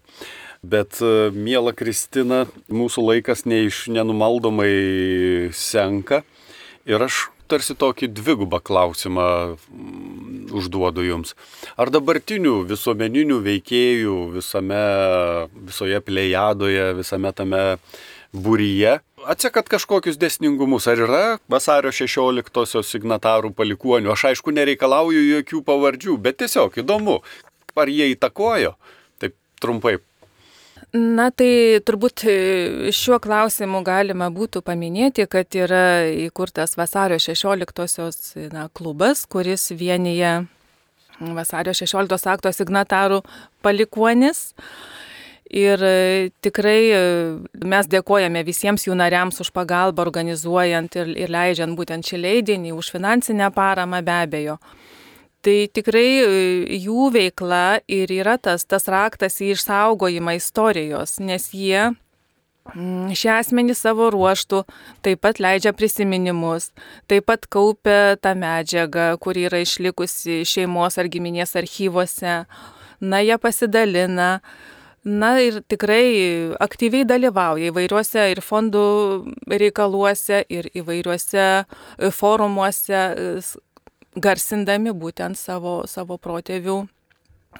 Bet, 0.59 0.99
e, 0.99 1.29
mėla 1.31 1.71
Kristina, 1.77 2.43
mūsų 2.67 3.05
laikas 3.05 3.45
neiš 3.47 3.87
nenumaldomai 3.91 5.51
senka 5.55 6.23
ir 6.89 7.05
aš 7.05 7.29
tarsi 7.49 7.73
tokį 7.79 8.11
dvigubą 8.13 8.59
klausimą 8.61 9.27
mm, 9.55 10.49
užduodu 10.59 11.05
jums. 11.07 11.35
Ar 11.79 11.89
dabartinių 11.93 12.63
visuomeninių 12.69 13.39
veikėjų 13.45 14.17
visame, 14.35 14.83
visoje 15.71 16.01
plėjadoje, 16.05 16.91
visame 16.99 17.33
tame 17.33 17.63
būryje 18.35 18.99
atsekat 19.25 19.69
kažkokius 19.69 20.19
desningumus? 20.19 20.87
Ar 20.87 21.01
yra 21.05 21.23
vasario 21.51 21.91
16-osios 21.93 22.91
signatarų 22.91 23.51
palikuonių? 23.55 24.11
Aš 24.13 24.29
aišku 24.33 24.53
nereikalauju 24.55 25.23
jokių 25.39 25.63
pavardžių, 25.67 26.17
bet 26.21 26.39
tiesiog 26.43 26.79
įdomu, 26.83 27.19
ar 27.79 27.91
jie 27.91 28.11
įtakojo? 28.13 28.75
Taip 29.19 29.35
trumpai 29.61 29.97
Na 30.89 31.27
tai 31.29 31.77
turbūt 31.85 32.23
e, 32.25 32.35
šiuo 32.95 33.19
klausimu 33.21 33.83
galima 33.85 34.31
būtų 34.33 34.63
paminėti, 34.65 35.27
kad 35.29 35.53
yra 35.53 36.09
įkurtas 36.09 36.73
vasario 36.79 37.19
16-osios 37.21 38.33
na, 38.49 38.65
klubas, 38.73 39.27
kuris 39.29 39.67
vienyje 39.69 40.47
vasario 41.37 41.75
16 41.77 42.31
akto 42.33 42.49
signatarų 42.49 43.21
palikuonis. 43.61 44.49
Ir 45.49 45.81
e, 45.81 46.31
tikrai 46.41 46.81
e, 46.89 47.05
mes 47.69 47.89
dėkojame 47.89 48.41
visiems 48.45 48.87
jų 48.89 48.97
nariams 48.97 49.37
už 49.45 49.53
pagalbą 49.53 50.01
organizuojant 50.07 50.97
ir, 50.97 51.13
ir 51.13 51.29
leidžiant 51.29 51.77
būtent 51.77 52.05
šį 52.05 52.23
leidinį, 52.25 52.73
už 52.73 52.89
finansinę 52.97 53.53
paramą 53.53 54.01
be 54.01 54.17
abejo. 54.25 54.57
Tai 55.45 55.55
tikrai 55.71 56.07
e, 56.19 56.31
jų 56.83 57.09
veikla 57.15 57.79
ir 57.87 58.11
yra 58.11 58.35
tas, 58.41 58.65
tas 58.67 58.89
raktas 58.91 59.39
į 59.39 59.53
išsaugojimą 59.55 60.35
istorijos, 60.35 61.15
nes 61.23 61.45
jie 61.55 61.85
mm, 62.73 63.13
Šie 63.15 63.31
asmenys 63.37 63.79
savo 63.85 64.09
ruoštų 64.11 64.65
taip 65.05 65.21
pat 65.23 65.39
leidžia 65.39 65.71
prisiminimus, 65.71 66.73
taip 67.07 67.29
pat 67.31 67.47
kaupia 67.47 68.17
tą 68.19 68.35
medžiagą, 68.35 69.13
kuri 69.23 69.47
yra 69.47 69.63
išlikusi 69.63 70.41
šeimos 70.43 70.99
ar 70.99 71.07
giminės 71.07 71.55
archyvose. 71.59 72.41
Na, 72.99 73.23
jie 73.23 73.39
pasidalina. 73.39 74.41
Na 75.07 75.29
ir 75.39 75.61
tikrai 75.71 76.51
aktyviai 76.59 77.07
dalyvauja 77.07 77.69
įvairiuose 77.71 78.25
ir 78.33 78.41
fondų 78.43 78.83
reikaluose, 79.47 80.41
ir 80.51 80.67
įvairiuose 80.75 81.45
forumuose, 82.11 83.05
garsindami 84.15 84.93
būtent 84.95 85.37
savo, 85.37 85.83
savo 85.87 86.17
protėvių 86.17 86.79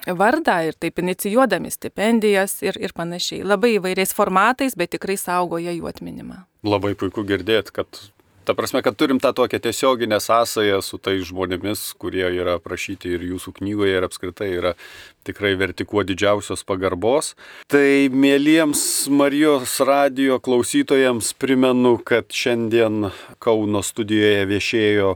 vardą 0.06 0.60
ir 0.68 0.78
taip 0.78 0.98
inicijuodami 1.02 1.70
stipendijas 1.70 2.60
ir, 2.62 2.78
ir 2.80 2.94
panašiai. 2.96 3.42
Labai 3.46 3.76
įvairiais 3.78 4.14
formatais, 4.16 4.76
bet 4.78 4.94
tikrai 4.94 5.18
saugoja 5.20 5.74
jų 5.74 5.90
atminimą. 5.90 6.44
Labai 6.66 6.94
puiku 6.98 7.24
girdėti, 7.26 7.74
kad 7.74 8.00
ta 8.44 8.54
prasme, 8.54 8.82
kad 8.82 8.96
turim 8.96 9.20
tą 9.20 9.32
tokią 9.32 9.60
tiesioginę 9.60 10.20
sąsąją 10.20 10.80
su 10.82 10.98
tais 10.98 11.26
žmonėmis, 11.28 11.82
kurie 12.00 12.24
yra 12.34 12.56
aprašyti 12.58 13.12
ir 13.14 13.26
jūsų 13.32 13.52
knygoje 13.60 13.98
ir 13.98 14.06
apskritai 14.06 14.48
yra 14.56 14.72
tikrai 15.26 15.52
verti 15.60 15.84
kuo 15.84 16.02
didžiausios 16.06 16.64
pagarbos. 16.66 17.34
Tai 17.70 18.08
mėlyjams 18.10 18.82
Marijos 19.12 19.76
radio 19.86 20.40
klausytojams 20.42 21.34
primenu, 21.38 21.98
kad 22.02 22.30
šiandien 22.32 23.10
Kauno 23.38 23.84
studijoje 23.86 24.48
viešėjo 24.50 25.14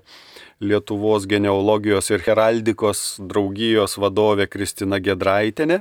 Lietuvos 0.63 1.27
genealogijos 1.27 2.11
ir 2.13 2.23
heraldikos 2.27 3.01
draugijos 3.19 3.97
vadovė 3.99 4.47
Kristina 4.51 5.01
Gedraitinė. 5.03 5.81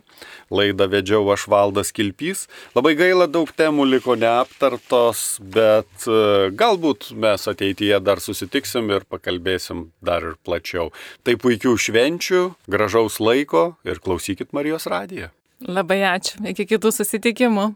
Laidą 0.53 0.87
vedžiau 0.91 1.27
aš 1.33 1.45
Valdas 1.51 1.93
Kilpys. 1.93 2.47
Labai 2.75 2.95
gaila, 2.99 3.27
daug 3.27 3.51
temų 3.53 3.85
liko 3.91 4.17
neaptartos, 4.19 5.37
bet 5.41 6.07
e, 6.07 6.49
galbūt 6.57 7.11
mes 7.13 7.47
ateityje 7.51 8.01
dar 8.03 8.23
susitiksim 8.23 8.89
ir 8.95 9.05
pakalbėsim 9.09 9.87
dar 10.01 10.25
ir 10.31 10.39
plačiau. 10.45 10.89
Tai 11.23 11.37
puikių 11.37 11.77
švenčių, 11.77 12.43
gražaus 12.71 13.21
laiko 13.21 13.73
ir 13.85 14.01
klausykit 14.03 14.53
Marijos 14.57 14.89
radiją. 14.89 15.29
Labai 15.63 16.01
ačiū. 16.09 16.41
Iki 16.51 16.65
kitų 16.73 16.91
susitikimų. 16.91 17.69